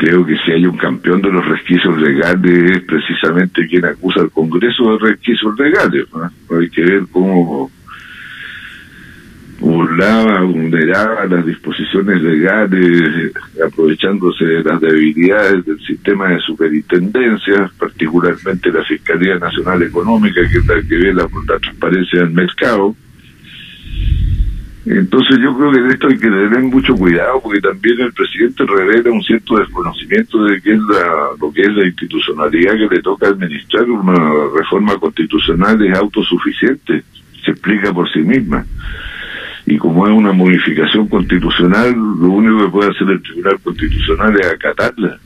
creo 0.00 0.24
que 0.24 0.36
si 0.38 0.52
hay 0.52 0.64
un 0.66 0.78
campeón 0.78 1.20
de 1.20 1.30
los 1.30 1.46
resquicios 1.46 2.00
legales 2.00 2.70
es 2.70 2.80
precisamente 2.84 3.66
quien 3.68 3.84
acusa 3.84 4.20
al 4.20 4.30
Congreso 4.30 4.92
de 4.92 5.10
resquicios 5.10 5.58
legales. 5.58 6.06
Hay 6.58 6.70
que 6.70 6.82
ver 6.82 7.02
cómo 7.12 7.70
burlaba, 9.60 10.40
vulneraba 10.40 11.26
las 11.26 11.44
disposiciones 11.44 12.22
legales, 12.22 13.32
aprovechándose 13.64 14.44
de 14.44 14.64
las 14.64 14.80
debilidades 14.80 15.64
del 15.66 15.78
sistema 15.80 16.28
de 16.28 16.40
superintendencia, 16.40 17.70
particularmente 17.78 18.72
la 18.72 18.82
Fiscalía 18.84 19.38
Nacional 19.38 19.82
Económica, 19.82 20.40
que 20.50 20.58
es 20.58 20.66
la 20.66 20.82
que 20.82 20.96
ve 20.96 21.12
la, 21.12 21.28
transparencia 21.58 22.20
del 22.20 22.30
mercado. 22.30 22.96
Entonces 24.86 25.38
yo 25.42 25.54
creo 25.56 25.72
que 25.72 25.80
de 25.82 25.88
esto 25.90 26.08
hay 26.08 26.18
que 26.18 26.30
tener 26.30 26.62
mucho 26.62 26.94
cuidado 26.94 27.38
porque 27.42 27.60
también 27.60 28.00
el 28.00 28.12
presidente 28.14 28.64
revela 28.64 29.10
un 29.10 29.22
cierto 29.22 29.58
desconocimiento 29.58 30.42
de 30.44 30.60
qué 30.62 30.72
es 30.72 30.80
la, 30.80 31.28
lo 31.38 31.52
que 31.52 31.60
es 31.60 31.68
la 31.68 31.86
institucionalidad 31.86 32.72
que 32.72 32.94
le 32.96 33.02
toca 33.02 33.28
administrar 33.28 33.84
una 33.90 34.32
reforma 34.56 34.96
constitucional 34.96 35.84
es 35.84 35.96
autosuficiente, 35.98 37.02
se 37.44 37.50
explica 37.50 37.92
por 37.92 38.10
sí 38.10 38.20
misma 38.20 38.64
y 39.70 39.78
como 39.78 40.04
es 40.04 40.12
una 40.12 40.32
modificación 40.32 41.06
constitucional, 41.06 41.92
lo 41.94 42.28
único 42.30 42.64
que 42.64 42.70
puede 42.72 42.90
hacer 42.90 43.08
el 43.08 43.22
Tribunal 43.22 43.60
Constitucional 43.60 44.40
es 44.40 44.46
acatarla. 44.48 45.16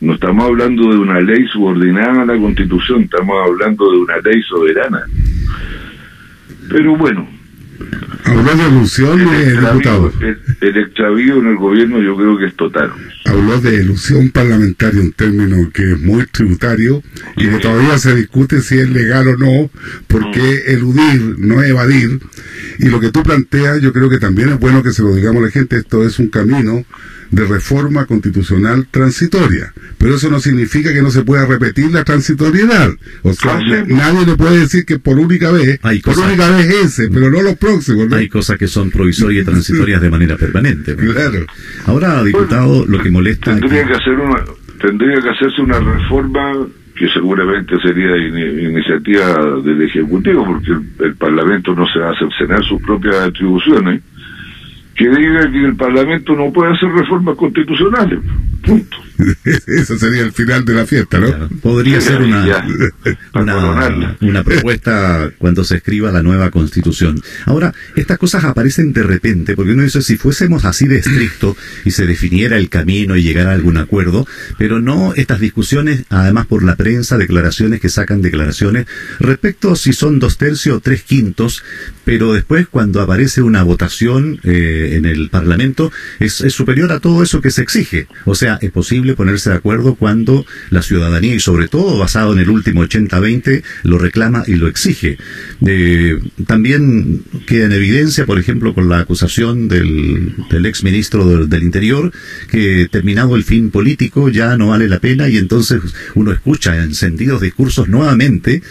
No 0.00 0.14
estamos 0.14 0.44
hablando 0.44 0.92
de 0.92 0.98
una 0.98 1.20
ley 1.20 1.44
subordinada 1.48 2.22
a 2.22 2.26
la 2.26 2.38
Constitución, 2.38 3.02
estamos 3.02 3.36
hablando 3.44 3.90
de 3.90 3.98
una 3.98 4.18
ley 4.18 4.40
soberana. 4.42 5.00
Pero 6.70 6.96
bueno, 6.96 7.26
Habló 8.24 8.54
de 8.54 8.68
ilusión, 8.68 9.20
el 9.20 9.60
diputado. 9.60 10.12
El, 10.60 10.76
extravío 10.76 11.36
en 11.36 11.48
el 11.48 11.56
gobierno 11.56 12.00
yo 12.00 12.16
creo 12.16 12.38
que 12.38 12.46
es 12.46 12.56
total. 12.56 12.92
Habló 13.24 13.60
de 13.60 13.76
ilusión 13.76 14.30
parlamentaria, 14.30 15.00
un 15.00 15.12
término 15.12 15.70
que 15.72 15.92
es 15.92 16.00
muy 16.00 16.26
tributario 16.26 17.02
y 17.36 17.48
que 17.48 17.58
todavía 17.58 17.98
se 17.98 18.14
discute 18.14 18.60
si 18.60 18.78
es 18.78 18.90
legal 18.90 19.28
o 19.28 19.36
no, 19.36 19.70
porque 20.06 20.40
mm. 20.40 20.70
eludir 20.70 21.38
no 21.38 21.62
evadir. 21.62 22.20
Y 22.78 22.88
lo 22.88 23.00
que 23.00 23.10
tú 23.10 23.22
planteas, 23.22 23.80
yo 23.80 23.92
creo 23.92 24.10
que 24.10 24.18
también 24.18 24.50
es 24.50 24.58
bueno 24.58 24.82
que 24.82 24.92
se 24.92 25.02
lo 25.02 25.14
digamos 25.14 25.42
a 25.42 25.46
la 25.46 25.52
gente, 25.52 25.76
esto 25.76 26.04
es 26.04 26.18
un 26.18 26.28
camino 26.28 26.84
de 27.30 27.44
reforma 27.44 28.06
constitucional 28.06 28.86
transitoria. 28.90 29.72
Pero 29.98 30.14
eso 30.14 30.30
no 30.30 30.40
significa 30.40 30.92
que 30.92 31.02
no 31.02 31.10
se 31.10 31.22
pueda 31.22 31.46
repetir 31.46 31.90
la 31.90 32.04
transitoriedad. 32.04 32.90
O 33.22 33.32
sea, 33.32 33.58
ah, 33.58 33.84
nadie 33.86 34.26
le 34.26 34.36
puede 34.36 34.60
decir 34.60 34.84
que 34.84 34.98
por 34.98 35.18
única 35.18 35.50
vez, 35.50 35.78
por 36.04 36.18
única 36.18 36.50
vez 36.50 36.66
ese, 36.84 37.08
pero 37.08 37.30
no 37.30 37.42
los 37.42 37.56
próximos. 37.56 38.12
Hay 38.12 38.28
cosas 38.28 38.58
que 38.58 38.68
son 38.68 38.90
provisorias 38.90 39.42
y 39.42 39.46
transitorias 39.46 40.00
de 40.00 40.10
manera 40.10 40.36
permanente. 40.36 40.94
Claro. 40.94 41.46
Ahora, 41.86 42.22
diputado, 42.22 42.86
lo 42.86 42.98
que 43.02 43.10
molesta... 43.10 43.58
Tendría 43.58 43.86
que, 43.86 43.94
hacer 43.94 44.14
una, 44.14 44.44
tendría 44.80 45.20
que 45.20 45.30
hacerse 45.30 45.60
una 45.60 45.78
reforma 45.78 46.66
que 46.96 47.08
seguramente 47.08 47.76
sería 47.82 48.16
iniciativa 48.16 49.60
del 49.62 49.82
Ejecutivo, 49.82 50.44
porque 50.46 50.72
el, 50.72 51.06
el, 51.06 51.14
Parlamento 51.16 51.74
no 51.74 51.86
se 51.88 51.98
va 51.98 52.10
a 52.10 52.18
cercenar 52.18 52.64
sus 52.64 52.80
propias 52.82 53.16
atribuciones 53.16 54.02
que 54.96 55.08
diga 55.08 55.50
que 55.50 55.64
el 55.64 55.76
Parlamento 55.76 56.34
no 56.34 56.52
puede 56.52 56.72
hacer 56.72 56.88
reformas 56.88 57.36
constitucionales. 57.36 58.18
Punto. 58.64 58.96
Eso 59.66 59.98
sería 59.98 60.22
el 60.22 60.32
final 60.32 60.64
de 60.64 60.74
la 60.74 60.86
fiesta, 60.86 61.18
¿no? 61.18 61.48
podría 61.62 62.00
ser 62.00 62.22
una, 62.22 62.66
una, 63.34 64.16
una, 64.20 64.44
propuesta 64.44 65.30
cuando 65.38 65.64
se 65.64 65.76
escriba 65.76 66.12
la 66.12 66.22
nueva 66.22 66.50
constitución. 66.50 67.20
Ahora, 67.44 67.74
estas 67.94 68.18
cosas 68.18 68.44
aparecen 68.44 68.92
de 68.92 69.02
repente, 69.02 69.56
porque 69.56 69.72
uno 69.72 69.82
dice, 69.82 70.02
si 70.02 70.16
fuésemos 70.16 70.64
así 70.64 70.86
de 70.86 70.98
estricto 70.98 71.56
y 71.84 71.92
se 71.92 72.06
definiera 72.06 72.56
el 72.56 72.68
camino 72.68 73.16
y 73.16 73.22
llegara 73.22 73.50
a 73.50 73.54
algún 73.54 73.76
acuerdo, 73.78 74.26
pero 74.58 74.80
no 74.80 75.14
estas 75.14 75.40
discusiones, 75.40 76.04
además 76.10 76.46
por 76.46 76.62
la 76.62 76.76
prensa, 76.76 77.18
declaraciones 77.18 77.80
que 77.80 77.88
sacan 77.88 78.22
declaraciones, 78.22 78.86
respecto 79.18 79.72
a 79.72 79.76
si 79.76 79.92
son 79.92 80.18
dos 80.18 80.36
tercios 80.36 80.76
o 80.76 80.80
tres 80.80 81.02
quintos, 81.02 81.62
pero 82.04 82.34
después 82.34 82.68
cuando 82.68 83.00
aparece 83.00 83.42
una 83.42 83.62
votación 83.62 84.40
eh, 84.44 84.94
en 84.94 85.04
el 85.04 85.30
Parlamento, 85.30 85.90
es, 86.20 86.40
es 86.40 86.52
superior 86.52 86.92
a 86.92 87.00
todo 87.00 87.22
eso 87.22 87.40
que 87.40 87.50
se 87.50 87.62
exige. 87.62 88.06
O 88.24 88.34
sea, 88.34 88.58
es 88.60 88.70
posible 88.70 89.05
ponerse 89.14 89.50
de 89.50 89.56
acuerdo 89.56 89.94
cuando 89.94 90.44
la 90.70 90.82
ciudadanía, 90.82 91.34
y 91.34 91.40
sobre 91.40 91.68
todo 91.68 91.98
basado 91.98 92.32
en 92.32 92.38
el 92.40 92.50
último 92.50 92.84
80-20, 92.84 93.62
lo 93.84 93.98
reclama 93.98 94.44
y 94.46 94.54
lo 94.54 94.68
exige. 94.68 95.18
Eh, 95.66 96.18
también 96.46 97.22
queda 97.46 97.66
en 97.66 97.72
evidencia, 97.72 98.26
por 98.26 98.38
ejemplo, 98.38 98.74
con 98.74 98.88
la 98.88 99.00
acusación 99.00 99.68
del, 99.68 100.34
del 100.50 100.66
ex 100.66 100.82
ministro 100.82 101.46
del, 101.46 101.62
Interior, 101.62 102.12
que 102.50 102.88
terminado 102.90 103.34
el 103.34 103.44
fin 103.44 103.70
político 103.70 104.28
ya 104.28 104.56
no 104.56 104.68
vale 104.68 104.88
la 104.88 105.00
pena 105.00 105.28
y 105.28 105.36
entonces 105.36 105.80
uno 106.14 106.32
escucha 106.32 106.76
encendidos 106.82 107.40
discursos 107.40 107.88
nuevamente 107.88 108.62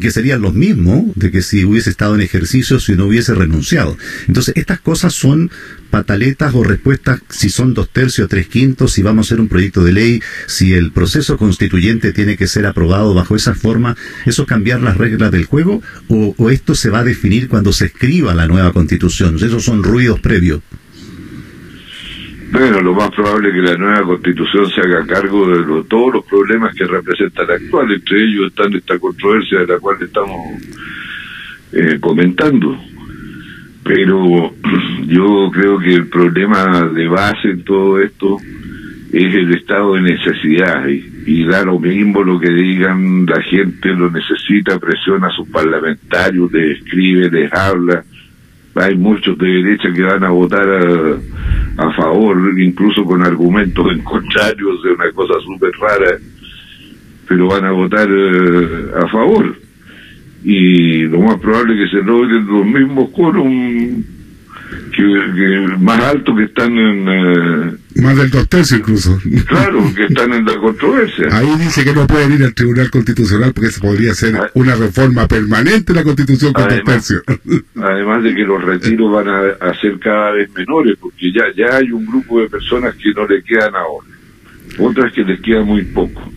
que 0.00 0.10
serían 0.10 0.42
los 0.42 0.54
mismos 0.54 1.04
de 1.14 1.30
que 1.30 1.42
si 1.42 1.64
hubiese 1.64 1.90
estado 1.90 2.14
en 2.14 2.20
ejercicio, 2.20 2.78
si 2.80 2.94
no 2.94 3.06
hubiese 3.06 3.34
renunciado. 3.34 3.96
Entonces, 4.28 4.54
estas 4.56 4.80
cosas 4.80 5.14
son 5.14 5.50
pataletas 5.94 6.52
o 6.56 6.64
respuestas 6.64 7.22
si 7.28 7.48
son 7.48 7.72
dos 7.72 7.88
tercios, 7.88 8.28
tres 8.28 8.48
quintos, 8.48 8.90
si 8.90 9.04
vamos 9.04 9.26
a 9.26 9.28
hacer 9.28 9.40
un 9.40 9.48
proyecto 9.48 9.84
de 9.84 9.92
ley, 9.92 10.20
si 10.48 10.72
el 10.72 10.90
proceso 10.90 11.36
constituyente 11.36 12.12
tiene 12.12 12.36
que 12.36 12.48
ser 12.48 12.66
aprobado 12.66 13.14
bajo 13.14 13.36
esa 13.36 13.54
forma, 13.54 13.94
¿eso 14.26 14.44
cambiar 14.44 14.80
las 14.80 14.96
reglas 14.96 15.30
del 15.30 15.44
juego? 15.44 15.82
¿O, 16.08 16.50
esto 16.50 16.74
se 16.74 16.90
va 16.90 16.98
a 16.98 17.04
definir 17.04 17.48
cuando 17.48 17.72
se 17.72 17.84
escriba 17.86 18.34
la 18.34 18.48
nueva 18.48 18.72
constitución? 18.72 19.36
Esos 19.36 19.62
son 19.62 19.84
ruidos 19.84 20.18
previos. 20.18 20.62
Bueno, 22.50 22.80
lo 22.80 22.92
más 22.92 23.10
probable 23.12 23.50
es 23.50 23.54
que 23.54 23.62
la 23.62 23.76
nueva 23.76 24.02
constitución 24.02 24.68
se 24.70 24.80
haga 24.80 25.06
cargo 25.06 25.46
de 25.48 25.84
todos 25.84 26.12
los 26.12 26.24
problemas 26.24 26.74
que 26.74 26.86
representa 26.86 27.44
la 27.44 27.54
actual. 27.54 27.92
Entre 27.92 28.20
ellos 28.20 28.48
están 28.48 28.74
esta 28.74 28.98
controversia 28.98 29.60
de 29.60 29.66
la 29.68 29.78
cual 29.78 29.98
estamos 30.00 30.60
eh, 31.72 31.98
comentando. 32.00 32.76
Pero 33.84 34.54
yo 35.06 35.50
creo 35.52 35.78
que 35.78 35.94
el 35.94 36.08
problema 36.08 36.88
de 36.88 37.06
base 37.06 37.50
en 37.50 37.64
todo 37.64 38.00
esto 38.00 38.38
es 39.12 39.34
el 39.34 39.54
estado 39.54 39.94
de 39.94 40.02
necesidad 40.02 40.88
y, 40.88 41.14
y 41.26 41.44
da 41.44 41.64
lo 41.64 41.78
mismo 41.78 42.22
lo 42.22 42.38
que 42.38 42.50
digan, 42.50 43.26
la 43.26 43.40
gente 43.42 43.90
lo 43.90 44.10
necesita, 44.10 44.78
presiona 44.78 45.28
a 45.28 45.30
sus 45.30 45.48
parlamentarios, 45.48 46.52
les 46.52 46.78
escribe, 46.78 47.30
les 47.30 47.52
habla. 47.52 48.04
Hay 48.74 48.96
muchos 48.96 49.38
de 49.38 49.46
derecha 49.46 49.92
que 49.92 50.02
van 50.02 50.24
a 50.24 50.30
votar 50.30 50.68
a, 51.76 51.92
favor, 51.92 52.60
incluso 52.60 53.04
con 53.04 53.22
argumentos 53.22 53.86
en 53.92 54.02
contrarios 54.02 54.82
de 54.82 54.92
una 54.92 55.10
cosa 55.12 55.34
súper 55.44 55.70
rara, 55.80 56.18
pero 57.28 57.48
van 57.48 57.64
a 57.64 57.70
votar 57.70 58.08
eh, 58.10 58.86
a 58.96 59.08
favor. 59.08 59.56
Y 60.44 61.04
lo 61.04 61.20
más 61.20 61.40
probable 61.40 61.74
es 61.74 61.90
que 61.90 61.96
se 61.96 62.04
logren 62.04 62.46
los 62.46 62.66
mismos 62.66 63.08
quórum 63.10 64.04
que, 64.94 65.76
más 65.78 66.00
alto 66.02 66.36
que 66.36 66.44
están 66.44 66.76
en... 66.76 67.08
Eh, 67.08 67.76
más 68.02 68.16
del 68.16 68.30
dos 68.30 68.48
tercios 68.48 68.80
incluso. 68.80 69.18
Claro, 69.46 69.80
que 69.96 70.04
están 70.08 70.32
en 70.34 70.44
la 70.44 70.56
controversia. 70.58 71.28
Ahí 71.32 71.48
dice 71.58 71.82
que 71.84 71.94
no 71.94 72.06
pueden 72.06 72.32
ir 72.32 72.44
al 72.44 72.54
Tribunal 72.54 72.90
Constitucional 72.90 73.52
porque 73.54 73.70
se 73.70 73.80
podría 73.80 74.12
ser 74.14 74.36
ah. 74.36 74.50
una 74.54 74.74
reforma 74.74 75.26
permanente 75.26 75.92
de 75.92 76.00
la 76.00 76.04
Constitución 76.04 76.52
con 76.52 76.68
dos 76.68 76.84
tercios. 76.84 77.22
Además 77.76 78.22
de 78.22 78.34
que 78.34 78.42
los 78.42 78.62
retiros 78.62 79.12
van 79.12 79.28
a, 79.28 79.40
a, 79.60 79.74
ser 79.80 79.98
cada 79.98 80.32
vez 80.32 80.50
menores 80.52 80.96
porque 81.00 81.32
ya, 81.32 81.44
ya 81.56 81.76
hay 81.76 81.90
un 81.90 82.04
grupo 82.04 82.40
de 82.40 82.48
personas 82.48 82.94
que 82.96 83.12
no 83.12 83.26
le 83.26 83.42
quedan 83.42 83.74
ahora, 83.74 84.08
otras 84.78 85.12
que 85.12 85.24
les 85.24 85.40
queda 85.40 85.62
muy 85.62 85.84
poco 85.84 86.30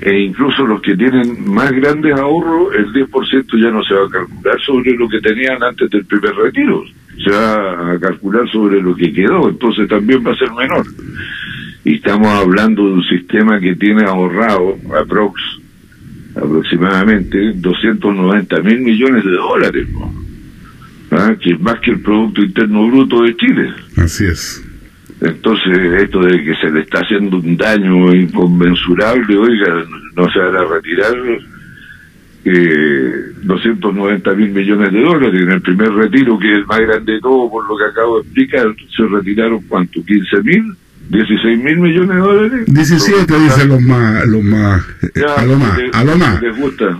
e 0.00 0.20
incluso 0.20 0.66
los 0.66 0.82
que 0.82 0.96
tienen 0.96 1.50
más 1.50 1.72
grandes 1.72 2.18
ahorros, 2.18 2.74
el 2.74 2.92
10% 2.92 3.62
ya 3.62 3.70
no 3.70 3.82
se 3.82 3.94
va 3.94 4.06
a 4.06 4.10
calcular 4.10 4.60
sobre 4.60 4.92
lo 4.92 5.08
que 5.08 5.20
tenían 5.20 5.62
antes 5.62 5.90
del 5.90 6.04
primer 6.04 6.34
retiro, 6.34 6.84
se 7.24 7.30
va 7.30 7.92
a 7.92 7.98
calcular 7.98 8.48
sobre 8.50 8.82
lo 8.82 8.94
que 8.94 9.12
quedó, 9.12 9.48
entonces 9.48 9.88
también 9.88 10.24
va 10.26 10.32
a 10.32 10.36
ser 10.36 10.52
menor. 10.52 10.86
Y 11.84 11.94
estamos 11.94 12.28
hablando 12.28 12.84
de 12.84 12.92
un 12.94 13.04
sistema 13.04 13.58
que 13.58 13.74
tiene 13.76 14.04
ahorrado 14.04 14.76
aprox, 15.00 15.40
aproximadamente 16.34 17.52
290 17.54 18.60
mil 18.60 18.80
millones 18.80 19.24
de 19.24 19.30
dólares, 19.30 19.88
¿Ah? 21.10 21.34
que 21.40 21.52
es 21.52 21.60
más 21.60 21.80
que 21.80 21.92
el 21.92 22.00
Producto 22.00 22.42
Interno 22.42 22.86
Bruto 22.88 23.22
de 23.22 23.36
Chile. 23.36 23.72
Así 23.96 24.26
es. 24.26 24.65
Entonces, 25.20 26.02
esto 26.02 26.20
de 26.20 26.44
que 26.44 26.54
se 26.56 26.70
le 26.70 26.80
está 26.80 27.00
haciendo 27.00 27.38
un 27.38 27.56
daño 27.56 28.14
inconmensurable, 28.14 29.36
oiga, 29.36 29.84
no 30.14 30.30
se 30.30 30.38
van 30.38 30.56
a 30.56 30.64
retirar 30.64 31.14
eh, 32.44 33.32
290 33.42 34.34
mil 34.34 34.50
millones 34.50 34.92
de 34.92 35.00
dólares. 35.00 35.40
En 35.40 35.50
el 35.52 35.62
primer 35.62 35.90
retiro, 35.92 36.38
que 36.38 36.52
es 36.52 36.58
el 36.58 36.66
más 36.66 36.80
grande 36.80 37.14
de 37.14 37.20
todo, 37.20 37.50
por 37.50 37.66
lo 37.68 37.76
que 37.76 37.84
acabo 37.84 38.16
de 38.16 38.22
explicar, 38.22 38.66
se 38.94 39.06
retiraron, 39.06 39.60
¿cuánto? 39.68 40.00
¿15 40.00 40.44
mil? 40.44 40.76
16 41.08 41.58
mil 41.62 41.78
millones 41.78 42.08
de 42.08 42.16
dólares. 42.16 42.64
17 42.66 43.38
dicen 43.38 43.68
los 43.68 43.80
más, 43.82 44.26
los 44.26 44.42
más, 44.42 44.84
a 45.36 45.44
lo 45.44 45.56
más, 45.56 45.78
a 45.92 46.04
lo 46.04 46.16
más. 46.16 46.42
Les 46.42 46.56
gusta, 46.56 46.98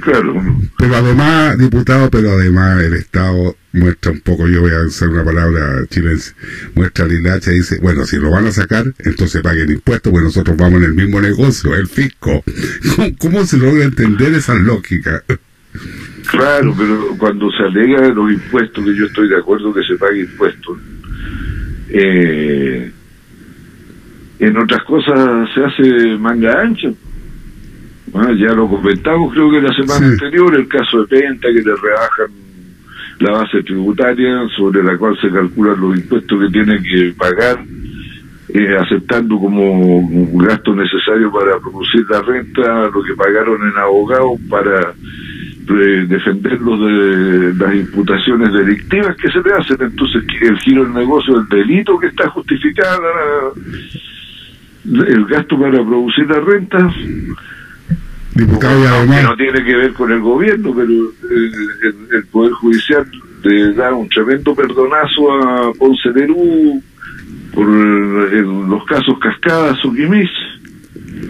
claro. 0.00 0.34
Pero 0.78 0.96
además, 0.96 1.58
diputado, 1.58 2.10
pero 2.10 2.32
además 2.32 2.82
el 2.82 2.94
Estado 2.94 3.56
muestra 3.72 4.12
un 4.12 4.20
poco, 4.20 4.46
yo 4.48 4.60
voy 4.60 4.72
a 4.72 4.82
usar 4.82 5.08
una 5.08 5.24
palabra 5.24 5.86
chilense, 5.88 6.34
muestra 6.74 7.06
la 7.06 7.14
hilacha 7.14 7.52
y 7.52 7.56
dice, 7.56 7.78
bueno, 7.80 8.04
si 8.04 8.18
lo 8.18 8.30
van 8.30 8.46
a 8.46 8.52
sacar, 8.52 8.84
entonces 8.98 9.40
paguen 9.40 9.70
impuestos, 9.70 10.12
pues 10.12 10.24
nosotros 10.24 10.56
vamos 10.56 10.80
en 10.80 10.88
el 10.88 10.94
mismo 10.94 11.20
negocio, 11.20 11.74
el 11.74 11.86
fisco. 11.86 12.44
¿Cómo, 12.96 13.08
cómo 13.18 13.46
se 13.46 13.56
logra 13.56 13.84
entender 13.84 14.34
esa 14.34 14.54
lógica? 14.54 15.22
Claro, 16.30 16.74
pero 16.76 17.16
cuando 17.18 17.50
se 17.50 17.62
alega 17.64 18.02
de 18.02 18.14
los 18.14 18.30
impuestos, 18.30 18.84
que 18.84 18.94
yo 18.94 19.06
estoy 19.06 19.28
de 19.28 19.38
acuerdo 19.38 19.72
que 19.72 19.82
se 19.84 19.96
pague 19.96 20.20
impuestos, 20.20 20.78
eh, 21.88 22.92
en 24.42 24.56
otras 24.56 24.82
cosas 24.82 25.48
se 25.54 25.64
hace 25.64 26.18
manga 26.18 26.62
ancha. 26.62 26.88
Ah, 28.14 28.32
ya 28.36 28.52
lo 28.52 28.68
comentamos 28.68 29.32
creo 29.32 29.50
que 29.50 29.60
la 29.60 29.72
semana 29.72 30.06
anterior, 30.06 30.54
el 30.54 30.68
caso 30.68 31.00
de 31.00 31.06
Penta, 31.06 31.48
que 31.48 31.62
le 31.62 31.76
rebajan 31.76 32.26
la 33.20 33.32
base 33.32 33.62
tributaria 33.62 34.48
sobre 34.56 34.82
la 34.82 34.98
cual 34.98 35.16
se 35.20 35.30
calculan 35.30 35.80
los 35.80 35.96
impuestos 35.96 36.40
que 36.40 36.48
tiene 36.50 36.82
que 36.82 37.14
pagar, 37.16 37.64
eh, 38.48 38.76
aceptando 38.76 39.38
como 39.38 39.98
un 39.98 40.38
gasto 40.38 40.74
necesario 40.74 41.30
para 41.30 41.58
producir 41.60 42.04
la 42.10 42.20
renta 42.22 42.90
lo 42.92 43.02
que 43.02 43.14
pagaron 43.14 43.62
en 43.62 43.78
abogados 43.78 44.32
para 44.50 44.90
eh, 44.90 46.04
defenderlos 46.08 46.80
de 46.80 47.54
las 47.64 47.74
imputaciones 47.76 48.52
delictivas 48.52 49.16
que 49.16 49.30
se 49.30 49.40
le 49.40 49.54
hacen. 49.54 49.76
Entonces, 49.80 50.24
el 50.40 50.58
giro 50.58 50.82
del 50.82 50.94
negocio, 50.94 51.38
el 51.38 51.48
delito 51.48 51.96
que 51.96 52.08
está 52.08 52.28
justificada 52.28 52.98
el 54.84 55.24
gasto 55.26 55.58
para 55.58 55.84
producir 55.84 56.26
la 56.28 56.40
renta 56.40 56.92
Diputado, 58.34 59.06
que 59.06 59.22
no 59.22 59.36
tiene 59.36 59.62
que 59.62 59.76
ver 59.76 59.92
con 59.92 60.10
el 60.10 60.20
gobierno, 60.20 60.74
pero 60.74 60.90
eh, 60.90 61.92
el, 62.12 62.24
Poder 62.26 62.52
Judicial 62.52 63.04
le 63.44 63.74
da 63.74 63.92
un 63.94 64.08
tremendo 64.08 64.54
perdonazo 64.54 65.32
a 65.32 65.72
Ponce 65.74 66.10
Perú 66.12 66.82
por 67.52 67.66
los 67.66 68.84
casos 68.86 69.18
Cascadas 69.18 69.84
o 69.84 69.92
Quimis. 69.92 70.30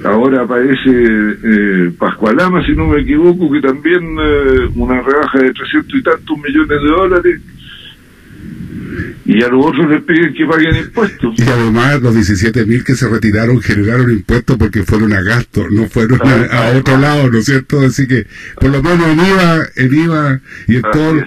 Ahora 0.05 0.43
aparece 0.43 0.91
eh, 0.91 1.93
Pascualama, 1.99 2.65
si 2.65 2.73
no 2.73 2.87
me 2.87 3.01
equivoco, 3.01 3.51
que 3.51 3.61
también 3.61 4.17
eh, 4.21 4.69
una 4.77 5.01
rebaja 5.01 5.39
de 5.41 5.53
300 5.53 5.99
y 5.99 6.03
tantos 6.03 6.39
millones 6.39 6.69
de 6.83 6.89
dólares 6.89 7.41
y 9.25 9.43
a 9.43 9.49
los 9.49 9.67
otros 9.67 9.89
les 9.91 10.03
piden 10.03 10.35
que 10.35 10.45
paguen 10.47 10.77
impuestos. 10.77 11.35
Y 11.39 11.43
además 11.43 12.03
los 12.03 12.15
17 12.15 12.67
mil 12.67 12.85
que 12.85 12.95
se 12.95 13.09
retiraron 13.09 13.61
generaron 13.61 14.11
impuestos 14.11 14.57
porque 14.57 14.83
fueron 14.83 15.13
a 15.13 15.23
gasto, 15.23 15.67
no 15.71 15.89
fueron 15.89 16.21
a, 16.51 16.73
otro 16.77 16.99
lado, 16.99 17.31
¿no 17.31 17.39
es 17.39 17.45
cierto? 17.45 17.81
Así 17.81 18.07
que 18.07 18.27
por 18.61 18.71
lo 18.71 18.83
menos 18.83 19.07
en 19.09 19.19
IVA, 19.21 19.69
en 19.77 19.95
IVA 19.95 20.41
y 20.69 20.77
en 20.77 20.83
todo, 20.83 21.25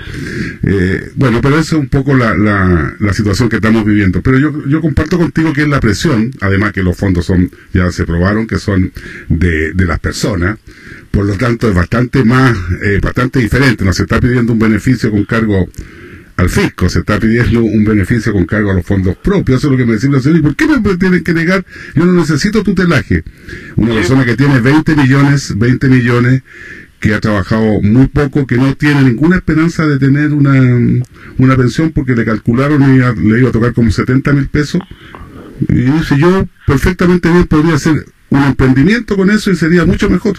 eh, 0.63 1.11
bueno, 1.15 1.39
pero 1.41 1.59
eso 1.59 1.75
es 1.75 1.81
un 1.81 1.89
poco 1.89 2.15
la, 2.15 2.35
la, 2.35 3.13
situación 3.13 3.47
que 3.47 3.57
estamos 3.57 3.85
viviendo. 3.85 4.21
Pero 4.21 4.37
yo, 4.39 4.67
yo 4.67 4.81
comparto 4.81 5.17
contigo 5.17 5.53
que 5.53 5.61
es 5.61 5.69
la 5.69 5.79
presión, 5.79 6.31
además 6.41 6.73
que 6.73 6.83
los 6.83 6.97
fondos 6.97 7.25
son, 7.25 7.49
ya 7.73 7.89
se 7.91 8.05
probaron 8.05 8.45
que 8.45 8.59
son 8.59 8.91
de, 9.29 9.71
de 9.73 9.85
las 9.85 9.99
personas, 9.99 10.57
por 11.11 11.25
lo 11.25 11.35
tanto 11.35 11.69
es 11.69 11.73
bastante 11.73 12.25
más, 12.25 12.57
eh, 12.83 12.99
bastante 13.01 13.39
diferente, 13.39 13.85
no 13.85 13.93
se 13.93 14.03
está 14.03 14.19
pidiendo 14.19 14.51
un 14.51 14.59
beneficio 14.59 15.09
con 15.11 15.23
cargo 15.23 15.69
al 16.37 16.49
fisco, 16.49 16.89
se 16.89 16.99
está 16.99 17.19
pidiendo 17.19 17.63
un 17.63 17.85
beneficio 17.85 18.33
con 18.33 18.45
cargo 18.45 18.71
a 18.71 18.73
los 18.73 18.85
fondos 18.85 19.15
propios, 19.17 19.59
eso 19.59 19.67
es 19.67 19.71
lo 19.71 19.77
que 19.77 19.85
me 19.85 19.93
decía 19.93 20.09
la 20.09 20.19
señora, 20.19 20.39
¿y 20.39 20.41
por 20.41 20.55
qué 20.55 20.67
me 20.67 20.97
tienen 20.97 21.23
que 21.23 21.33
negar? 21.33 21.65
Yo 21.95 22.05
no 22.05 22.11
necesito 22.11 22.61
tutelaje. 22.61 23.23
Una 23.77 23.93
persona 23.93 24.25
que 24.25 24.35
tiene 24.35 24.59
20 24.59 24.95
millones, 24.95 25.57
20 25.57 25.87
millones, 25.87 26.43
que 26.99 27.13
ha 27.13 27.21
trabajado 27.21 27.81
muy 27.81 28.07
poco, 28.07 28.45
que 28.47 28.57
no 28.57 28.75
tiene 28.75 29.03
ninguna 29.03 29.37
esperanza 29.37 29.85
de 29.85 29.97
tener 29.97 30.33
una, 30.33 30.59
una 31.37 31.55
pensión 31.55 31.91
porque 31.91 32.15
le 32.15 32.25
calcularon 32.25 32.81
y 32.83 32.97
le 33.29 33.39
iba 33.39 33.49
a 33.49 33.53
tocar 33.53 33.73
como 33.73 33.91
70 33.91 34.33
mil 34.33 34.47
pesos. 34.47 34.81
Y 35.69 35.83
dice, 35.83 36.17
yo 36.17 36.47
perfectamente 36.67 37.31
bien 37.31 37.45
podría 37.45 37.75
hacer 37.75 38.05
un 38.29 38.43
emprendimiento 38.43 39.15
con 39.15 39.29
eso 39.29 39.51
y 39.51 39.55
sería 39.55 39.85
mucho 39.85 40.09
mejor. 40.09 40.37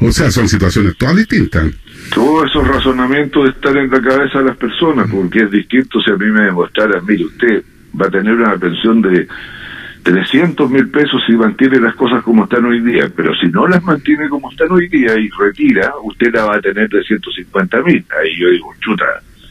O 0.00 0.12
sea, 0.12 0.30
son 0.30 0.48
situaciones 0.48 0.96
todas 0.96 1.16
distintas 1.16 1.72
todos 2.14 2.50
esos 2.50 2.66
razonamientos 2.66 3.48
están 3.48 3.76
en 3.76 3.90
la 3.90 4.00
cabeza 4.00 4.38
de 4.38 4.44
las 4.46 4.56
personas, 4.56 5.10
porque 5.10 5.40
es 5.40 5.50
distinto 5.50 6.00
si 6.00 6.10
a 6.10 6.16
mí 6.16 6.26
me 6.26 6.42
demostrara, 6.42 7.00
mire, 7.00 7.24
usted 7.24 7.62
va 8.00 8.06
a 8.06 8.10
tener 8.10 8.34
una 8.34 8.56
pensión 8.56 9.02
de 9.02 9.26
300 10.06 10.70
mil 10.70 10.88
pesos 10.88 11.20
si 11.26 11.32
mantiene 11.32 11.80
las 11.80 11.96
cosas 11.96 12.22
como 12.22 12.44
están 12.44 12.64
hoy 12.64 12.80
día, 12.80 13.10
pero 13.14 13.34
si 13.34 13.48
no 13.48 13.66
las 13.66 13.82
mantiene 13.82 14.28
como 14.28 14.50
están 14.52 14.70
hoy 14.70 14.88
día 14.88 15.18
y 15.18 15.28
retira, 15.30 15.92
usted 16.04 16.32
la 16.32 16.44
va 16.44 16.56
a 16.56 16.60
tener 16.60 16.88
de 16.88 17.02
150 17.02 17.82
mil. 17.82 18.04
Ahí 18.16 18.38
yo 18.38 18.48
digo, 18.50 18.72
chuta. 18.80 19.04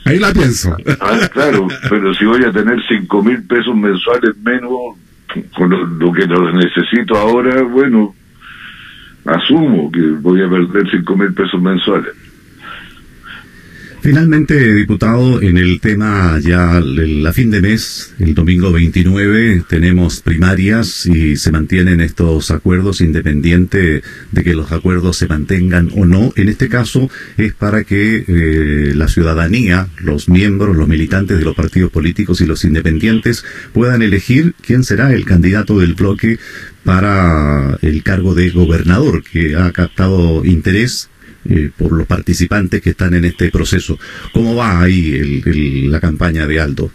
Ahí 0.06 0.18
la 0.18 0.32
pienso. 0.32 0.78
Ah, 1.02 1.20
claro, 1.34 1.68
pero 1.90 2.14
si 2.14 2.24
voy 2.24 2.44
a 2.46 2.54
tener 2.54 2.80
5 2.88 3.24
mil 3.24 3.44
pesos 3.44 3.76
mensuales 3.76 4.38
menos 4.38 4.72
con 5.54 5.70
lo, 5.70 6.14
que 6.14 6.26
lo 6.26 6.52
necesito 6.54 7.18
ahora, 7.18 7.62
bueno, 7.64 8.16
asumo 9.26 9.92
que 9.92 10.00
voy 10.00 10.42
a 10.42 10.50
perder 10.50 10.90
5 10.90 11.18
mil 11.18 11.34
pesos 11.34 11.62
mensuales. 11.62 12.14
Finalmente, 14.06 14.76
diputado, 14.76 15.42
en 15.42 15.58
el 15.58 15.80
tema 15.80 16.40
ya 16.40 16.78
a 16.78 17.34
fin 17.34 17.50
de 17.50 17.60
mes, 17.60 18.14
el 18.20 18.36
domingo 18.36 18.72
29, 18.72 19.64
tenemos 19.68 20.22
primarias 20.22 21.08
y 21.08 21.38
se 21.38 21.52
mantienen 21.52 22.02
estos 22.02 22.52
acuerdos 22.52 23.02
independiente 23.02 24.04
de 24.32 24.44
que 24.44 24.54
los 24.54 24.72
acuerdos 24.72 25.18
se 25.18 25.28
mantengan 25.28 25.90
o 25.96 26.06
no. 26.06 26.32
En 26.36 26.50
este 26.50 26.70
caso 26.70 27.10
es 27.38 27.56
para 27.56 27.84
que 27.84 28.26
eh, 28.28 28.94
la 28.94 29.08
ciudadanía, 29.08 29.88
los 29.98 30.30
miembros, 30.30 30.78
los 30.78 30.88
militantes 30.88 31.40
de 31.40 31.44
los 31.44 31.56
partidos 31.56 31.90
políticos 31.92 32.42
y 32.42 32.46
los 32.46 32.64
independientes 32.64 33.44
puedan 33.74 34.04
elegir 34.04 34.54
quién 34.62 34.84
será 34.84 35.14
el 35.14 35.26
candidato 35.26 35.80
del 35.80 35.96
bloque 35.96 36.38
para 36.84 37.80
el 37.82 38.04
cargo 38.04 38.36
de 38.36 38.52
gobernador, 38.52 39.24
que 39.24 39.56
ha 39.56 39.72
captado 39.72 40.46
interés 40.46 41.10
eh, 41.50 41.70
por 41.78 41.92
los 41.92 42.08
participantes 42.08 42.82
que 42.82 42.92
están 42.92 43.14
en 43.14 43.26
este 43.26 43.52
proceso. 43.52 43.98
¿Cómo 44.34 44.56
va 44.56 44.82
ahí 44.82 45.42
la 45.88 46.00
campaña 46.00 46.48
de 46.48 46.60
Aldo? 46.60 46.92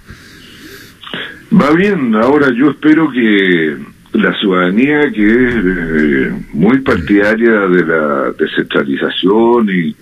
Va 1.52 1.72
bien, 1.72 2.14
ahora 2.14 2.48
yo 2.56 2.70
espero 2.70 3.10
que 3.10 3.76
la 4.12 4.32
ciudadanía 4.38 5.10
que 5.12 5.48
es 5.48 5.54
eh, 5.56 6.32
muy 6.52 6.80
partidaria 6.80 7.60
de 7.68 7.86
la 7.86 8.32
descentralización 8.38 9.68
y, 9.68 9.96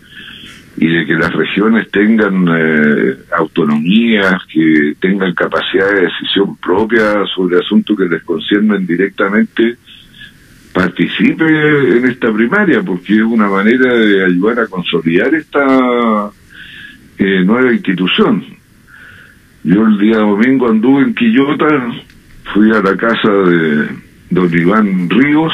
y 0.77 0.87
de 0.89 1.07
que 1.07 1.15
las 1.15 1.33
regiones 1.33 1.91
tengan 1.91 2.47
eh, 2.49 3.17
autonomías, 3.37 4.45
que 4.53 4.95
tengan 5.01 5.35
capacidad 5.35 5.93
de 5.93 6.03
decisión 6.03 6.57
propia 6.57 7.25
sobre 7.35 7.59
asuntos 7.59 7.97
que 7.99 8.09
les 8.09 8.23
conciernen 8.23 8.87
directamente, 8.87 9.77
participe 10.79 11.45
en 11.45 12.05
esta 12.07 12.33
primaria, 12.33 12.83
porque 12.83 13.17
es 13.17 13.23
una 13.23 13.49
manera 13.49 13.93
de 13.95 14.25
ayudar 14.25 14.61
a 14.61 14.69
consolidar 14.69 15.35
esta 15.35 16.31
eh, 17.19 17.43
nueva 17.45 17.73
institución. 17.73 18.45
Yo 19.65 19.85
el 19.85 19.99
día 19.99 20.19
domingo 20.19 20.71
anduve 20.71 21.03
en 21.03 21.15
Quillota, 21.17 21.67
fui 22.55 22.71
a 22.71 22.81
la 22.81 22.97
casa 22.97 23.29
de 23.29 23.89
don 24.31 24.57
Iván 24.57 25.11
Ríos, 25.11 25.53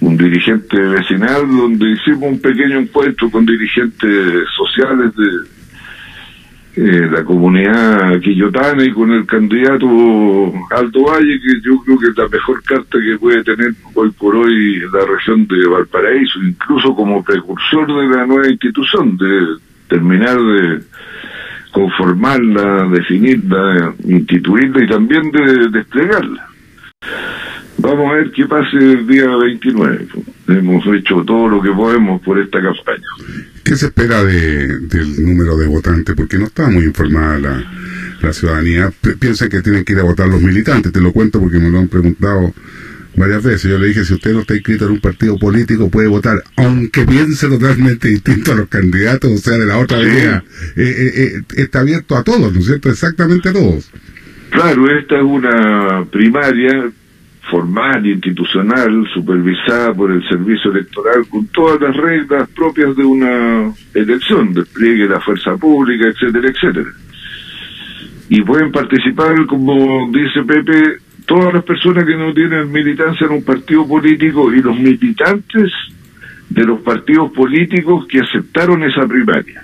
un 0.00 0.16
dirigente 0.16 0.76
vecinal, 0.80 1.46
donde 1.46 1.92
hicimos 1.92 2.24
un 2.24 2.40
pequeño 2.40 2.80
encuentro 2.80 3.30
con 3.30 3.46
dirigentes 3.46 4.48
sociales 4.56 5.14
de 5.14 5.57
eh, 6.80 7.08
la 7.10 7.24
comunidad 7.24 8.20
quillotana 8.20 8.84
y 8.84 8.92
con 8.92 9.10
el 9.10 9.26
candidato 9.26 10.52
Alto 10.70 11.02
Valle, 11.02 11.40
que 11.40 11.60
yo 11.60 11.80
creo 11.84 11.98
que 11.98 12.06
es 12.06 12.16
la 12.16 12.28
mejor 12.28 12.62
carta 12.62 12.98
que 13.04 13.18
puede 13.18 13.42
tener 13.42 13.74
hoy 13.94 14.10
por 14.12 14.36
hoy 14.36 14.78
la 14.92 15.04
región 15.04 15.44
de 15.48 15.66
Valparaíso, 15.66 16.38
incluso 16.40 16.94
como 16.94 17.24
precursor 17.24 17.86
de 17.88 18.16
la 18.16 18.26
nueva 18.26 18.48
institución, 18.48 19.16
de 19.16 19.56
terminar 19.88 20.40
de 20.40 20.82
conformarla, 21.72 22.88
definirla, 22.92 23.92
instituirla 24.04 24.84
y 24.84 24.86
también 24.86 25.32
de 25.32 25.70
desplegarla. 25.70 26.48
Vamos 27.78 28.10
a 28.10 28.14
ver 28.14 28.32
qué 28.32 28.44
pase 28.46 28.76
el 28.76 29.06
día 29.06 29.26
29. 29.36 30.08
Hemos 30.48 30.84
hecho 30.86 31.22
todo 31.24 31.48
lo 31.48 31.62
que 31.62 31.70
podemos 31.70 32.20
por 32.22 32.38
esta 32.38 32.60
campaña. 32.60 33.06
¿Qué 33.62 33.76
se 33.76 33.86
espera 33.86 34.24
de, 34.24 34.78
del 34.80 35.24
número 35.24 35.56
de 35.56 35.68
votantes? 35.68 36.14
Porque 36.16 36.38
no 36.38 36.46
está 36.46 36.68
muy 36.68 36.84
informada 36.84 37.38
la, 37.38 37.64
la 38.20 38.32
ciudadanía. 38.32 38.90
Piensa 39.20 39.48
que 39.48 39.62
tienen 39.62 39.84
que 39.84 39.92
ir 39.92 40.00
a 40.00 40.04
votar 40.04 40.28
los 40.28 40.42
militantes. 40.42 40.92
Te 40.92 41.00
lo 41.00 41.12
cuento 41.12 41.38
porque 41.38 41.58
me 41.58 41.70
lo 41.70 41.78
han 41.78 41.88
preguntado 41.88 42.52
varias 43.18 43.42
veces. 43.42 43.70
Yo 43.70 43.78
le 43.78 43.88
dije, 43.88 44.04
si 44.04 44.14
usted 44.14 44.32
no 44.32 44.40
está 44.40 44.54
inscrito 44.54 44.86
en 44.86 44.92
un 44.92 45.00
partido 45.00 45.38
político, 45.38 45.90
puede 45.90 46.08
votar, 46.08 46.42
aunque 46.56 47.04
piense 47.04 47.48
totalmente 47.48 48.08
distinto 48.08 48.52
a 48.52 48.56
los 48.56 48.68
candidatos, 48.68 49.30
o 49.30 49.36
sea, 49.36 49.58
de 49.58 49.66
la 49.66 49.78
otra 49.78 49.98
vía. 49.98 50.42
Eh, 50.76 50.82
eh, 50.82 51.12
eh, 51.14 51.42
está 51.56 51.80
abierto 51.80 52.16
a 52.16 52.24
todos, 52.24 52.52
¿no 52.52 52.58
es 52.58 52.66
cierto? 52.66 52.88
Exactamente 52.88 53.50
a 53.50 53.52
todos. 53.52 53.90
Claro, 54.50 54.98
esta 54.98 55.16
es 55.16 55.22
una 55.22 56.06
primaria 56.10 56.90
formal, 57.50 58.06
institucional, 58.06 59.06
supervisada 59.12 59.94
por 59.94 60.10
el 60.10 60.26
servicio 60.28 60.70
electoral 60.70 61.26
con 61.28 61.46
todas 61.48 61.80
las 61.80 61.96
reglas 61.96 62.48
propias 62.50 62.96
de 62.96 63.04
una 63.04 63.72
elección, 63.94 64.54
despliegue 64.54 65.04
de 65.04 65.08
la 65.08 65.20
fuerza 65.20 65.56
pública, 65.56 66.08
etcétera, 66.08 66.48
etcétera. 66.48 66.90
Y 68.28 68.42
pueden 68.42 68.70
participar, 68.70 69.46
como 69.46 70.10
dice 70.12 70.42
Pepe, 70.46 70.98
todas 71.26 71.54
las 71.54 71.64
personas 71.64 72.04
que 72.04 72.16
no 72.16 72.32
tienen 72.32 72.70
militancia 72.70 73.26
en 73.26 73.32
un 73.34 73.44
partido 73.44 73.86
político 73.86 74.52
y 74.52 74.60
los 74.60 74.78
militantes 74.78 75.72
de 76.48 76.64
los 76.64 76.80
partidos 76.80 77.30
políticos 77.32 78.06
que 78.08 78.20
aceptaron 78.20 78.82
esa 78.82 79.06
primaria. 79.06 79.62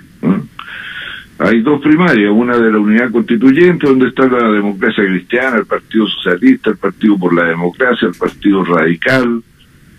Hay 1.37 1.61
dos 1.61 1.81
primarias, 1.81 2.31
una 2.33 2.57
de 2.57 2.71
la 2.71 2.79
unidad 2.79 3.11
constituyente, 3.11 3.87
donde 3.87 4.07
está 4.07 4.25
la 4.27 4.51
democracia 4.51 5.05
cristiana, 5.05 5.57
el 5.57 5.65
Partido 5.65 6.07
Socialista, 6.07 6.69
el 6.69 6.77
Partido 6.77 7.17
por 7.17 7.33
la 7.33 7.45
Democracia, 7.45 8.07
el 8.07 8.15
Partido 8.15 8.63
Radical, 8.63 9.43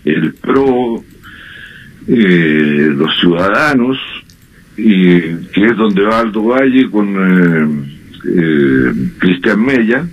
el 0.03 0.33
PRO, 0.33 1.03
eh, 2.07 2.89
los 2.91 3.19
ciudadanos, 3.19 3.97
y 4.77 5.19
que 5.53 5.65
es 5.65 5.77
donde 5.77 6.01
va 6.03 6.21
Aldo 6.21 6.43
Valle 6.43 6.89
con 6.89 7.07
eh, 7.15 7.87
eh, 8.35 8.93
Cristian 9.19 9.63
Mella, 9.63 10.07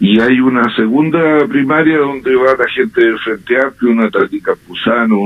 y 0.00 0.18
hay 0.18 0.40
una 0.40 0.74
segunda 0.74 1.46
primaria 1.46 1.98
donde 1.98 2.34
va 2.34 2.56
la 2.58 2.68
gente 2.68 3.00
del 3.00 3.18
Frente 3.20 3.60
Amplio, 3.60 3.92
una 3.92 4.10
Tati 4.10 4.40
Campuzano, 4.40 5.16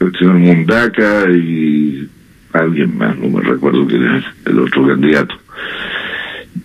el 0.00 0.12
señor 0.18 0.34
Mundaca 0.34 1.30
y 1.30 2.08
alguien 2.58 2.96
más, 2.96 3.16
no 3.18 3.28
me 3.28 3.42
recuerdo 3.42 3.86
quién 3.86 4.06
es 4.16 4.24
el 4.44 4.58
otro 4.58 4.86
candidato. 4.86 5.34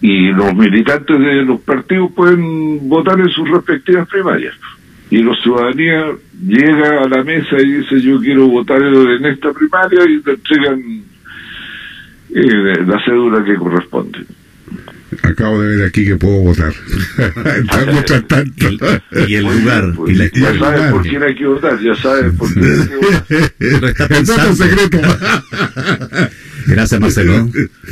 Y 0.02 0.30
los 0.32 0.56
militantes 0.56 1.20
de 1.20 1.44
los 1.44 1.60
partidos 1.62 2.12
pueden 2.14 2.88
votar 2.88 3.20
en 3.20 3.30
sus 3.30 3.50
respectivas 3.50 4.08
primarias. 4.08 4.56
Y 5.10 5.22
la 5.22 5.36
ciudadanía 5.36 6.06
llega 6.46 7.04
a 7.04 7.10
la 7.10 7.24
mesa 7.24 7.58
y 7.60 7.72
dice 7.72 8.00
yo 8.00 8.20
quiero 8.20 8.48
votar 8.48 8.82
en 8.82 9.26
esta 9.26 9.52
primaria 9.52 10.10
y 10.10 10.22
te 10.22 10.32
entregan 10.32 10.82
eh, 12.34 12.84
la 12.88 13.04
cédula 13.04 13.44
que 13.44 13.56
corresponde. 13.56 14.20
Acabo 15.24 15.62
de 15.62 15.76
ver 15.76 15.88
aquí 15.88 16.06
que 16.06 16.16
puedo 16.16 16.38
votar. 16.38 16.74
y, 19.28 19.36
el 19.36 19.44
lugar. 19.44 19.94
Pues, 19.96 20.32
ya 20.34 20.58
sabes 20.58 20.92
por 20.92 21.02
quién 21.02 21.24
hay 21.24 21.36
que 21.36 21.46
votar, 21.46 21.80
ya 21.82 21.96
sabes 21.96 22.34
por 22.34 22.54
quién 22.54 22.66
hay 22.66 22.88
que 22.88 22.96
votar. 22.96 23.26
Pero 23.58 23.88
está 23.88 24.08
pensando. 24.08 24.56
secreto. 24.56 25.02
Gracias, 26.68 27.02
Marcelo. 27.02 27.50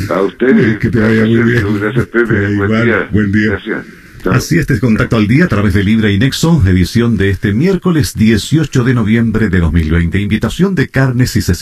A 0.09 0.21
ustedes. 0.21 0.79
Que 0.79 0.89
te 0.89 0.99
vaya 0.99 1.25
muy 1.25 1.43
bien. 1.43 1.79
Gracias, 1.79 2.07
Pepe. 2.07 2.55
buen 2.55 2.85
día. 2.85 3.09
Buen 3.11 3.31
día. 3.31 3.51
Gracias. 3.51 3.85
Así 4.25 4.57
este 4.57 4.79
contacto 4.79 5.15
al 5.15 5.27
día 5.27 5.45
a 5.45 5.47
través 5.47 5.73
de 5.73 5.83
Libre 5.83 6.11
y 6.11 6.19
Nexo, 6.19 6.61
edición 6.67 7.15
de 7.15 7.29
este 7.29 7.53
miércoles 7.53 8.15
18 8.15 8.83
de 8.83 8.93
noviembre 8.93 9.49
de 9.49 9.59
2020. 9.59 10.19
Invitación 10.19 10.75
de 10.75 10.89
carnes 10.89 11.35
y 11.35 11.41
cecinas. 11.41 11.57